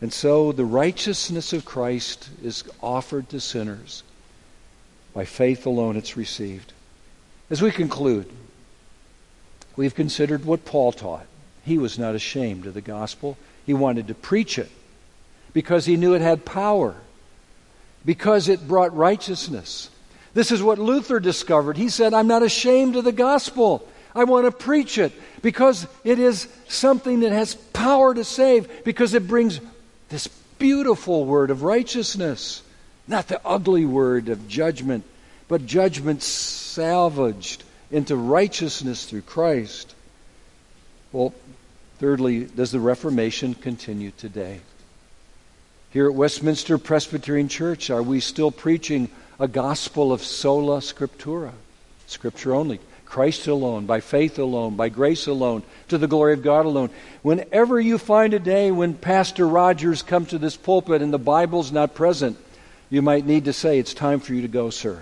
And 0.00 0.12
so 0.12 0.50
the 0.50 0.64
righteousness 0.64 1.52
of 1.52 1.64
Christ 1.64 2.28
is 2.42 2.64
offered 2.82 3.28
to 3.28 3.38
sinners. 3.38 4.02
By 5.14 5.24
faith 5.24 5.66
alone 5.66 5.96
it's 5.96 6.16
received. 6.16 6.72
As 7.48 7.62
we 7.62 7.70
conclude, 7.70 8.28
we've 9.76 9.94
considered 9.94 10.44
what 10.44 10.64
Paul 10.64 10.90
taught. 10.90 11.26
He 11.64 11.78
was 11.78 11.96
not 11.96 12.16
ashamed 12.16 12.66
of 12.66 12.74
the 12.74 12.80
gospel. 12.80 13.38
He 13.64 13.72
wanted 13.72 14.08
to 14.08 14.14
preach 14.14 14.58
it 14.58 14.70
because 15.52 15.86
he 15.86 15.96
knew 15.96 16.14
it 16.14 16.20
had 16.20 16.44
power, 16.44 16.96
because 18.04 18.48
it 18.48 18.68
brought 18.68 18.96
righteousness. 18.96 19.90
This 20.34 20.50
is 20.50 20.62
what 20.62 20.78
Luther 20.78 21.20
discovered. 21.20 21.76
He 21.76 21.88
said, 21.88 22.12
I'm 22.12 22.26
not 22.26 22.42
ashamed 22.42 22.96
of 22.96 23.04
the 23.04 23.12
gospel. 23.12 23.88
I 24.14 24.24
want 24.24 24.46
to 24.46 24.52
preach 24.52 24.98
it 24.98 25.12
because 25.42 25.86
it 26.04 26.18
is 26.18 26.48
something 26.68 27.20
that 27.20 27.32
has 27.32 27.54
power 27.54 28.14
to 28.14 28.24
save, 28.24 28.84
because 28.84 29.14
it 29.14 29.28
brings 29.28 29.60
this 30.08 30.28
beautiful 30.58 31.24
word 31.24 31.50
of 31.50 31.62
righteousness, 31.62 32.62
not 33.08 33.28
the 33.28 33.40
ugly 33.44 33.84
word 33.84 34.28
of 34.28 34.48
judgment, 34.48 35.04
but 35.48 35.66
judgment 35.66 36.22
salvaged 36.22 37.64
into 37.90 38.16
righteousness 38.16 39.04
through 39.04 39.22
Christ. 39.22 39.94
Well, 41.12 41.34
thirdly, 41.98 42.44
does 42.44 42.72
the 42.72 42.80
Reformation 42.80 43.54
continue 43.54 44.10
today? 44.12 44.60
Here 45.94 46.08
at 46.08 46.14
Westminster 46.14 46.76
Presbyterian 46.76 47.46
Church, 47.46 47.88
are 47.88 48.02
we 48.02 48.18
still 48.18 48.50
preaching 48.50 49.08
a 49.38 49.46
gospel 49.46 50.12
of 50.12 50.24
sola 50.24 50.78
scriptura, 50.78 51.52
scripture 52.08 52.52
only? 52.52 52.80
Christ 53.04 53.46
alone, 53.46 53.86
by 53.86 54.00
faith 54.00 54.40
alone, 54.40 54.74
by 54.74 54.88
grace 54.88 55.28
alone, 55.28 55.62
to 55.86 55.96
the 55.96 56.08
glory 56.08 56.32
of 56.32 56.42
God 56.42 56.66
alone. 56.66 56.90
Whenever 57.22 57.80
you 57.80 57.96
find 57.96 58.34
a 58.34 58.40
day 58.40 58.72
when 58.72 58.94
Pastor 58.94 59.46
Rogers 59.46 60.02
comes 60.02 60.30
to 60.30 60.38
this 60.38 60.56
pulpit 60.56 61.00
and 61.00 61.12
the 61.12 61.18
Bible's 61.18 61.70
not 61.70 61.94
present, 61.94 62.38
you 62.90 63.00
might 63.00 63.24
need 63.24 63.44
to 63.44 63.52
say, 63.52 63.78
It's 63.78 63.94
time 63.94 64.18
for 64.18 64.34
you 64.34 64.42
to 64.42 64.48
go, 64.48 64.70
sir. 64.70 65.00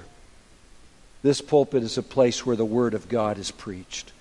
This 1.22 1.40
pulpit 1.40 1.85
is 1.85 1.96
a 1.96 2.02
place 2.02 2.44
where 2.44 2.57
the 2.57 2.66
Word 2.66 2.92
of 2.92 3.09
God 3.09 3.38
is 3.38 3.50
preached. 3.50 4.12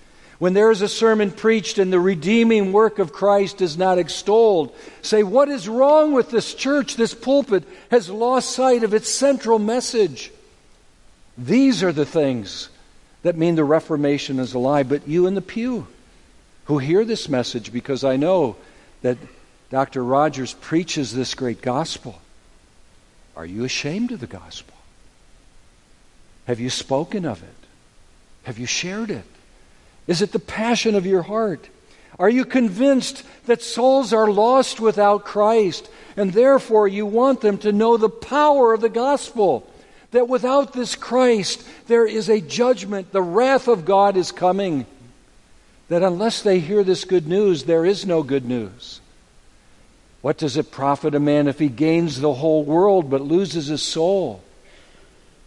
When 0.42 0.54
there 0.54 0.72
is 0.72 0.82
a 0.82 0.88
sermon 0.88 1.30
preached 1.30 1.78
and 1.78 1.92
the 1.92 2.00
redeeming 2.00 2.72
work 2.72 2.98
of 2.98 3.12
Christ 3.12 3.60
is 3.60 3.78
not 3.78 3.98
extolled, 3.98 4.74
say, 5.00 5.22
What 5.22 5.48
is 5.48 5.68
wrong 5.68 6.10
with 6.10 6.32
this 6.32 6.52
church? 6.52 6.96
This 6.96 7.14
pulpit 7.14 7.62
has 7.92 8.10
lost 8.10 8.50
sight 8.50 8.82
of 8.82 8.92
its 8.92 9.08
central 9.08 9.60
message. 9.60 10.32
These 11.38 11.84
are 11.84 11.92
the 11.92 12.04
things 12.04 12.70
that 13.22 13.36
mean 13.36 13.54
the 13.54 13.62
Reformation 13.62 14.40
is 14.40 14.52
alive, 14.52 14.88
but 14.88 15.06
you 15.06 15.28
in 15.28 15.36
the 15.36 15.42
pew 15.42 15.86
who 16.64 16.78
hear 16.78 17.04
this 17.04 17.28
message 17.28 17.72
because 17.72 18.02
I 18.02 18.16
know 18.16 18.56
that 19.02 19.18
Dr. 19.70 20.02
Rogers 20.02 20.54
preaches 20.54 21.14
this 21.14 21.36
great 21.36 21.62
gospel. 21.62 22.20
Are 23.36 23.46
you 23.46 23.62
ashamed 23.62 24.10
of 24.10 24.18
the 24.18 24.26
gospel? 24.26 24.74
Have 26.48 26.58
you 26.58 26.68
spoken 26.68 27.26
of 27.26 27.44
it? 27.44 27.66
Have 28.42 28.58
you 28.58 28.66
shared 28.66 29.12
it? 29.12 29.24
Is 30.06 30.22
it 30.22 30.32
the 30.32 30.38
passion 30.38 30.94
of 30.94 31.06
your 31.06 31.22
heart? 31.22 31.68
Are 32.18 32.30
you 32.30 32.44
convinced 32.44 33.24
that 33.46 33.62
souls 33.62 34.12
are 34.12 34.30
lost 34.30 34.80
without 34.80 35.24
Christ 35.24 35.88
and 36.16 36.32
therefore 36.32 36.86
you 36.86 37.06
want 37.06 37.40
them 37.40 37.58
to 37.58 37.72
know 37.72 37.96
the 37.96 38.08
power 38.08 38.74
of 38.74 38.80
the 38.80 38.88
gospel? 38.88 39.68
that 40.12 40.28
without 40.28 40.72
this 40.72 40.94
Christ, 40.94 41.66
there 41.88 42.06
is 42.06 42.28
a 42.28 42.40
judgment. 42.40 43.12
The 43.12 43.22
wrath 43.22 43.66
of 43.66 43.84
God 43.84 44.16
is 44.16 44.30
coming. 44.30 44.86
That 45.88 46.02
unless 46.02 46.42
they 46.42 46.60
hear 46.60 46.84
this 46.84 47.04
good 47.04 47.26
news, 47.26 47.64
there 47.64 47.84
is 47.84 48.06
no 48.06 48.22
good 48.22 48.44
news. 48.44 49.00
What 50.20 50.38
does 50.38 50.56
it 50.56 50.70
profit 50.70 51.14
a 51.14 51.20
man 51.20 51.48
if 51.48 51.58
he 51.58 51.68
gains 51.68 52.20
the 52.20 52.32
whole 52.32 52.62
world 52.62 53.10
but 53.10 53.22
loses 53.22 53.66
his 53.66 53.82
soul? 53.82 54.42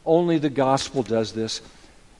Only 0.06 0.38
the 0.38 0.50
gospel 0.50 1.02
does 1.04 1.32
this. 1.32 1.62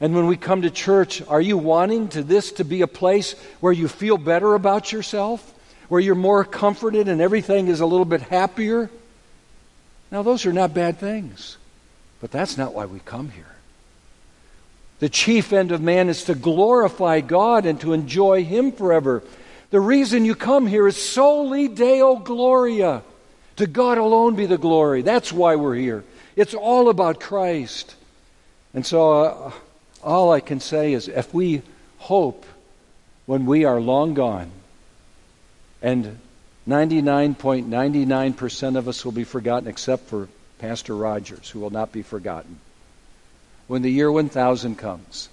And 0.02 0.14
when 0.14 0.28
we 0.28 0.36
come 0.38 0.64
to 0.64 0.70
church, 0.70 1.22
are 1.28 1.42
you 1.42 1.58
wanting 1.58 2.10
to 2.10 2.24
this 2.24 2.52
to 2.54 2.66
be 2.66 2.82
a 2.82 2.88
place 2.88 3.34
where 3.62 3.74
you 3.74 3.88
feel 3.88 4.18
better 4.18 4.54
about 4.54 4.92
yourself? 4.92 5.54
Where 5.88 6.02
you're 6.02 6.16
more 6.16 6.44
comforted 6.44 7.08
and 7.08 7.22
everything 7.22 7.68
is 7.68 7.80
a 7.80 7.86
little 7.86 8.06
bit 8.06 8.22
happier? 8.22 8.90
Now, 10.12 10.24
those 10.24 10.46
are 10.46 10.54
not 10.54 10.74
bad 10.74 10.98
things. 10.98 11.58
But 12.20 12.32
that's 12.32 12.58
not 12.58 12.74
why 12.74 12.86
we 12.86 13.00
come 13.00 13.30
here. 13.30 13.46
The 15.00 15.10
chief 15.10 15.54
end 15.54 15.72
of 15.72 15.82
man 15.82 16.10
is 16.10 16.24
to 16.26 16.36
glorify 16.36 17.22
God 17.22 17.66
and 17.66 17.80
to 17.82 17.94
enjoy 17.94 18.44
Him 18.44 18.72
forever. 18.72 19.24
The 19.70 19.80
reason 19.80 20.26
you 20.26 20.36
come 20.36 20.68
here 20.68 20.88
is 20.88 20.96
soli 20.98 21.68
Deo 21.68 22.16
Gloria. 22.16 23.04
To 23.58 23.68
God 23.68 23.98
alone 23.98 24.36
be 24.36 24.46
the 24.46 24.58
glory. 24.58 25.02
That's 25.02 25.32
why 25.32 25.56
we're 25.56 25.76
here. 25.76 26.04
It's 26.36 26.54
all 26.54 26.90
about 26.90 27.20
Christ. 27.20 27.96
And 28.74 28.86
so, 28.86 29.12
uh, 29.12 29.52
all 30.06 30.32
I 30.32 30.40
can 30.40 30.60
say 30.60 30.94
is 30.94 31.08
if 31.08 31.34
we 31.34 31.64
hope 31.98 32.46
when 33.26 33.48
we 33.48 33.66
are 33.66 33.82
long 33.82 34.14
gone, 34.14 34.52
and 35.82 36.20
99.99% 36.68 38.78
of 38.78 38.88
us 38.88 39.04
will 39.04 39.12
be 39.12 39.24
forgotten 39.24 39.68
except 39.68 40.08
for 40.08 40.30
Pastor 40.60 40.96
Rogers, 40.96 41.50
who 41.50 41.60
will 41.60 41.72
not 41.72 41.92
be 41.92 42.04
forgotten. 42.04 42.60
When 43.68 43.82
the 43.82 43.92
year 43.92 44.12
1000 44.12 44.76
comes, 44.76 45.28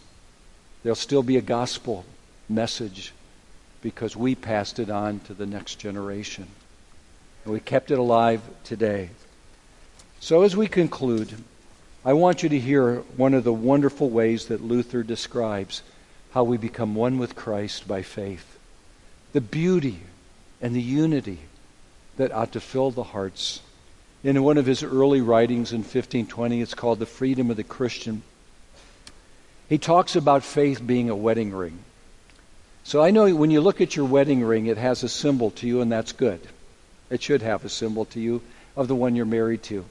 there'll 0.83 0.97
still 0.97 1.23
be 1.23 1.37
a 1.37 1.43
gospel 1.43 2.05
message 2.49 3.13
because 3.83 4.17
we 4.17 4.35
passed 4.35 4.79
it 4.79 4.89
on 4.91 5.21
to 5.21 5.35
the 5.35 5.47
next 5.47 5.77
generation. 5.77 6.47
And 7.45 7.53
we 7.53 7.61
kept 7.61 7.91
it 7.91 7.99
alive 7.99 8.41
today. 8.65 9.11
So, 10.21 10.43
as 10.43 10.57
we 10.57 10.69
conclude, 10.69 11.35
I 12.05 12.15
want 12.15 12.43
you 12.43 12.49
to 12.49 12.59
hear 12.59 12.97
one 13.17 13.33
of 13.33 13.45
the 13.45 13.53
wonderful 13.53 14.11
ways 14.11 14.47
that 14.47 14.61
Luther 14.61 15.05
describes 15.05 15.83
how 16.33 16.43
we 16.43 16.57
become 16.57 16.97
one 16.97 17.17
with 17.17 17.37
Christ 17.37 17.87
by 17.87 18.03
faith. 18.03 18.59
The 19.33 19.41
beauty 19.41 20.01
and 20.61 20.75
the 20.75 20.83
unity 20.83 21.39
that 22.17 22.33
ought 22.33 22.53
to 22.53 22.61
fill 22.61 22.91
the 22.91 23.05
hearts 23.05 23.61
in 24.25 24.43
one 24.43 24.59
of 24.59 24.67
his 24.67 24.83
early 24.83 25.21
writings 25.21 25.73
in 25.73 25.79
1520, 25.79 26.61
it's 26.61 26.75
called 26.75 26.99
The 26.99 27.07
Freedom 27.07 27.51
of 27.51 27.57
the 27.57 27.63
Christian. 27.63 28.23
He 29.69 29.79
talks 29.79 30.17
about 30.17 30.43
faith 30.43 30.85
being 30.85 31.09
a 31.09 31.17
wedding 31.17 31.53
ring. 31.53 31.79
So 32.83 33.01
I 33.01 33.13
know 33.13 33.33
when 33.33 33.53
you 33.53 33.61
look 33.61 33.81
at 33.81 33.95
your 33.95 34.07
wedding 34.07 34.43
ring, 34.43 34.67
it 34.67 34.77
has 34.77 35.05
a 35.05 35.09
symbol 35.09 35.53
to 35.53 35.69
you, 35.69 35.81
and 35.81 35.91
that's 35.91 36.13
good. 36.13 36.41
It 37.11 37.23
should 37.23 37.43
have 37.43 37.65
a 37.65 37.69
symbol 37.69 38.07
to 38.07 38.21
you 38.21 38.43
of 38.77 38.89
the 38.89 38.97
one 38.97 39.15
you're 39.15 39.25
married 39.25 39.63
to. 39.65 39.85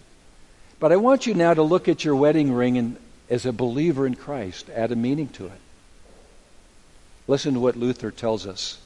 But 0.82 0.92
I 0.92 0.98
want 0.98 1.28
you 1.28 1.36
now 1.36 1.54
to 1.54 1.62
look 1.62 1.88
at 1.88 2.04
your 2.04 2.16
wedding 2.16 2.52
ring 2.52 2.76
and, 2.76 2.98
as 3.30 3.46
a 3.46 3.54
believer 3.54 4.08
in 4.08 4.16
Christ, 4.16 4.68
add 4.72 4.92
a 4.92 4.96
meaning 4.96 5.28
to 5.30 5.46
it. 5.46 5.62
Listen 7.28 7.54
to 7.54 7.60
what 7.60 7.78
Luther 7.78 8.10
tells 8.10 8.48
us 8.48 8.80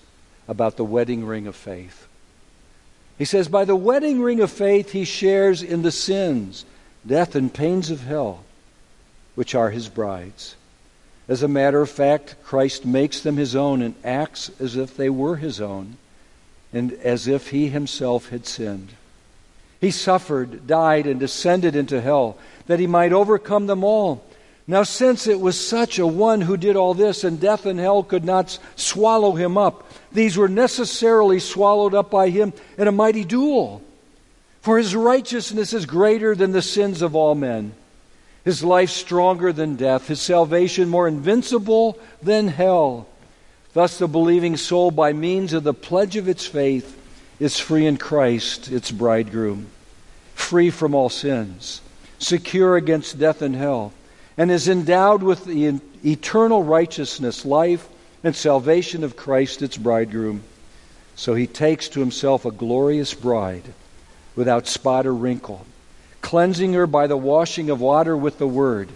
about 0.45 0.75
the 0.75 0.83
wedding 0.83 1.25
ring 1.25 1.47
of 1.47 1.55
faith. 1.55 2.05
He 3.17 3.23
says, 3.23 3.47
By 3.47 3.63
the 3.63 3.77
wedding 3.77 4.21
ring 4.21 4.41
of 4.41 4.51
faith, 4.51 4.91
he 4.91 5.05
shares 5.05 5.63
in 5.63 5.83
the 5.83 5.91
sins, 5.91 6.65
death, 7.07 7.33
and 7.33 7.53
pains 7.53 7.89
of 7.89 8.01
hell, 8.01 8.43
which 9.35 9.55
are 9.55 9.69
his 9.69 9.87
brides. 9.87 10.57
As 11.29 11.43
a 11.43 11.47
matter 11.47 11.81
of 11.81 11.89
fact, 11.89 12.35
Christ 12.43 12.85
makes 12.85 13.21
them 13.21 13.37
his 13.37 13.55
own 13.55 13.81
and 13.81 13.95
acts 14.03 14.51
as 14.59 14.75
if 14.75 14.97
they 14.97 15.09
were 15.09 15.37
his 15.37 15.61
own, 15.61 15.95
and 16.73 16.91
as 16.91 17.25
if 17.25 17.51
he 17.51 17.69
himself 17.69 18.31
had 18.31 18.45
sinned. 18.45 18.89
He 19.85 19.91
suffered, 19.91 20.65
died, 20.65 21.05
and 21.05 21.19
descended 21.19 21.75
into 21.75 22.01
hell, 22.01 22.37
that 22.65 22.79
he 22.79 22.87
might 22.87 23.13
overcome 23.13 23.67
them 23.67 23.83
all 23.83 24.25
now, 24.67 24.81
since 24.81 25.27
it 25.27 25.39
was 25.39 25.59
such 25.59 25.99
a 25.99 26.07
one 26.07 26.41
who 26.41 26.57
did 26.57 26.75
all 26.75 26.95
this, 26.95 27.23
and 27.23 27.39
death 27.39 27.67
and 27.67 27.79
hell 27.79 28.01
could 28.01 28.25
not 28.25 28.57
swallow 28.75 29.33
him 29.33 29.59
up, 29.59 29.91
these 30.11 30.37
were 30.37 30.47
necessarily 30.47 31.39
swallowed 31.39 31.93
up 31.93 32.09
by 32.09 32.29
him 32.29 32.51
in 32.77 32.87
a 32.87 32.91
mighty 32.91 33.23
duel. 33.23 33.83
For 34.61 34.79
his 34.79 34.95
righteousness 34.95 35.71
is 35.71 35.85
greater 35.85 36.33
than 36.33 36.51
the 36.51 36.63
sins 36.63 37.03
of 37.03 37.15
all 37.15 37.35
men, 37.35 37.73
his 38.43 38.63
life 38.63 38.89
stronger 38.89 39.53
than 39.53 39.75
death, 39.75 40.07
his 40.07 40.19
salvation 40.19 40.89
more 40.89 41.07
invincible 41.07 41.99
than 42.23 42.47
hell. 42.47 43.07
Thus, 43.73 43.99
the 43.99 44.07
believing 44.07 44.57
soul, 44.57 44.89
by 44.89 45.13
means 45.13 45.53
of 45.53 45.63
the 45.63 45.75
pledge 45.75 46.15
of 46.15 46.27
its 46.27 46.47
faith, 46.47 46.99
is 47.39 47.59
free 47.59 47.85
in 47.85 47.97
Christ, 47.97 48.71
its 48.71 48.89
bridegroom, 48.89 49.67
free 50.35 50.69
from 50.69 50.93
all 50.93 51.09
sins, 51.09 51.81
secure 52.19 52.77
against 52.77 53.17
death 53.17 53.41
and 53.41 53.55
hell 53.55 53.91
and 54.37 54.51
is 54.51 54.67
endowed 54.67 55.23
with 55.23 55.45
the 55.45 55.79
eternal 56.05 56.63
righteousness, 56.63 57.45
life, 57.45 57.87
and 58.23 58.35
salvation 58.35 59.03
of 59.03 59.15
Christ, 59.15 59.61
its 59.61 59.77
bridegroom. 59.77 60.43
So 61.15 61.35
he 61.35 61.47
takes 61.47 61.87
to 61.89 61.99
himself 62.01 62.45
a 62.45 62.51
glorious 62.51 63.13
bride 63.13 63.63
without 64.35 64.67
spot 64.67 65.05
or 65.05 65.13
wrinkle, 65.13 65.65
cleansing 66.21 66.73
her 66.73 66.85
by 66.85 67.07
the 67.07 67.17
washing 67.17 67.69
of 67.69 67.79
water 67.79 68.17
with 68.17 68.37
the 68.37 68.47
word. 68.47 68.89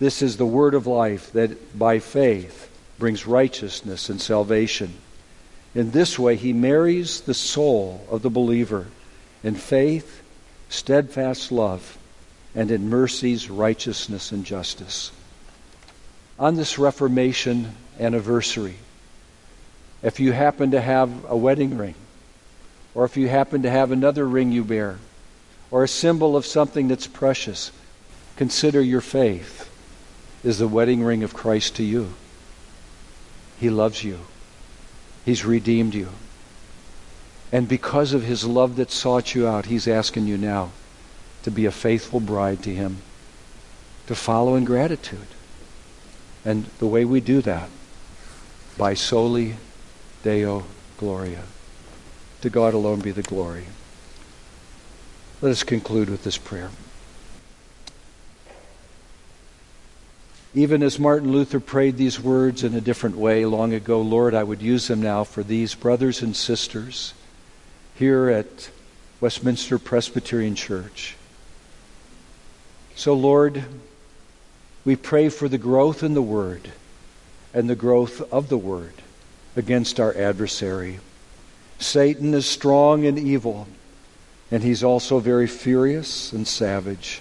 This 0.00 0.20
is 0.20 0.36
the 0.36 0.46
word 0.46 0.74
of 0.74 0.88
life 0.88 1.32
that 1.32 1.78
by 1.78 2.00
faith 2.00 2.70
brings 2.98 3.26
righteousness 3.26 4.08
and 4.08 4.20
salvation. 4.20 4.94
In 5.74 5.92
this 5.92 6.18
way, 6.18 6.34
he 6.34 6.52
marries 6.52 7.20
the 7.20 7.34
soul 7.34 8.04
of 8.10 8.22
the 8.22 8.30
believer 8.30 8.88
in 9.44 9.54
faith, 9.54 10.22
steadfast 10.74 11.52
love, 11.52 11.98
and 12.54 12.70
in 12.70 12.88
mercies, 12.88 13.48
righteousness, 13.50 14.32
and 14.32 14.44
justice. 14.44 15.10
On 16.38 16.56
this 16.56 16.78
Reformation 16.78 17.74
anniversary, 17.98 18.76
if 20.02 20.20
you 20.20 20.32
happen 20.32 20.72
to 20.72 20.80
have 20.80 21.10
a 21.28 21.36
wedding 21.36 21.78
ring, 21.78 21.94
or 22.94 23.04
if 23.04 23.16
you 23.16 23.28
happen 23.28 23.62
to 23.62 23.70
have 23.70 23.90
another 23.90 24.26
ring 24.26 24.52
you 24.52 24.64
bear, 24.64 24.98
or 25.70 25.82
a 25.82 25.88
symbol 25.88 26.36
of 26.36 26.46
something 26.46 26.88
that's 26.88 27.06
precious, 27.06 27.72
consider 28.36 28.80
your 28.80 29.00
faith 29.00 29.70
is 30.44 30.58
the 30.58 30.68
wedding 30.68 31.02
ring 31.02 31.22
of 31.22 31.34
Christ 31.34 31.76
to 31.76 31.82
you. 31.82 32.14
He 33.58 33.70
loves 33.70 34.04
you. 34.04 34.20
He's 35.24 35.44
redeemed 35.44 35.94
you. 35.94 36.08
And 37.52 37.68
because 37.68 38.12
of 38.12 38.24
his 38.24 38.44
love 38.44 38.76
that 38.76 38.90
sought 38.90 39.34
you 39.34 39.46
out, 39.46 39.66
he's 39.66 39.86
asking 39.86 40.26
you 40.26 40.36
now 40.36 40.70
to 41.44 41.50
be 41.50 41.66
a 41.66 41.70
faithful 41.70 42.20
bride 42.20 42.62
to 42.62 42.74
him, 42.74 42.98
to 44.06 44.14
follow 44.14 44.54
in 44.54 44.64
gratitude. 44.64 45.26
And 46.44 46.64
the 46.78 46.86
way 46.86 47.04
we 47.04 47.20
do 47.20 47.40
that, 47.42 47.68
by 48.76 48.94
soli 48.94 49.56
Deo 50.22 50.64
Gloria. 50.98 51.44
To 52.40 52.50
God 52.50 52.74
alone 52.74 53.00
be 53.00 53.12
the 53.12 53.22
glory. 53.22 53.66
Let 55.40 55.52
us 55.52 55.62
conclude 55.62 56.10
with 56.10 56.24
this 56.24 56.38
prayer. 56.38 56.70
Even 60.54 60.82
as 60.82 60.98
Martin 60.98 61.32
Luther 61.32 61.60
prayed 61.60 61.96
these 61.96 62.20
words 62.20 62.62
in 62.62 62.74
a 62.74 62.80
different 62.80 63.16
way 63.16 63.44
long 63.44 63.72
ago, 63.72 64.00
Lord, 64.00 64.34
I 64.34 64.44
would 64.44 64.62
use 64.62 64.88
them 64.88 65.02
now 65.02 65.24
for 65.24 65.42
these 65.42 65.74
brothers 65.74 66.22
and 66.22 66.34
sisters 66.34 67.12
here 67.94 68.28
at 68.28 68.70
Westminster 69.20 69.78
Presbyterian 69.78 70.54
Church. 70.54 71.16
So, 72.94 73.14
Lord, 73.14 73.64
we 74.84 74.96
pray 74.96 75.28
for 75.28 75.48
the 75.48 75.58
growth 75.58 76.02
in 76.02 76.14
the 76.14 76.22
Word 76.22 76.70
and 77.52 77.68
the 77.68 77.76
growth 77.76 78.20
of 78.32 78.48
the 78.48 78.58
Word 78.58 78.94
against 79.56 80.00
our 80.00 80.16
adversary. 80.16 81.00
Satan 81.78 82.34
is 82.34 82.46
strong 82.46 83.04
and 83.06 83.18
evil, 83.18 83.66
and 84.50 84.62
he's 84.62 84.84
also 84.84 85.18
very 85.18 85.46
furious 85.46 86.32
and 86.32 86.46
savage 86.46 87.20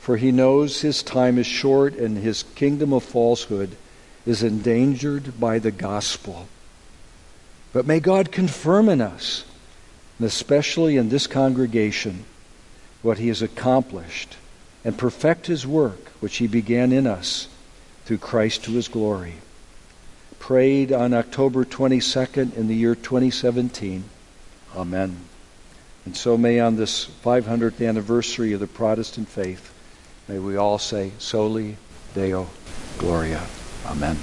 for 0.00 0.16
he 0.16 0.32
knows 0.32 0.80
his 0.80 1.02
time 1.02 1.36
is 1.38 1.46
short 1.46 1.94
and 1.94 2.16
his 2.16 2.42
kingdom 2.54 2.92
of 2.92 3.04
falsehood 3.04 3.76
is 4.24 4.42
endangered 4.42 5.38
by 5.38 5.58
the 5.58 5.70
gospel. 5.70 6.48
But 7.74 7.86
may 7.86 8.00
God 8.00 8.32
confirm 8.32 8.88
in 8.88 9.02
us, 9.02 9.44
and 10.20 10.26
especially 10.26 10.98
in 10.98 11.08
this 11.08 11.26
congregation, 11.26 12.26
what 13.00 13.16
he 13.16 13.28
has 13.28 13.40
accomplished 13.40 14.36
and 14.84 14.98
perfect 14.98 15.46
his 15.46 15.66
work 15.66 16.08
which 16.20 16.36
he 16.36 16.46
began 16.46 16.92
in 16.92 17.06
us 17.06 17.48
through 18.04 18.18
Christ 18.18 18.64
to 18.64 18.72
his 18.72 18.88
glory. 18.88 19.36
Prayed 20.38 20.92
on 20.92 21.14
October 21.14 21.64
22nd 21.64 22.54
in 22.54 22.68
the 22.68 22.74
year 22.76 22.94
2017. 22.94 24.04
Amen. 24.76 25.16
And 26.04 26.14
so 26.14 26.36
may 26.36 26.60
on 26.60 26.76
this 26.76 27.06
500th 27.24 27.86
anniversary 27.86 28.52
of 28.52 28.60
the 28.60 28.66
Protestant 28.66 29.26
faith, 29.26 29.72
May 30.30 30.38
we 30.38 30.54
all 30.54 30.78
say, 30.78 31.10
Soli 31.18 31.76
Deo 32.14 32.46
Gloria. 32.98 33.44
Amen. 33.84 34.16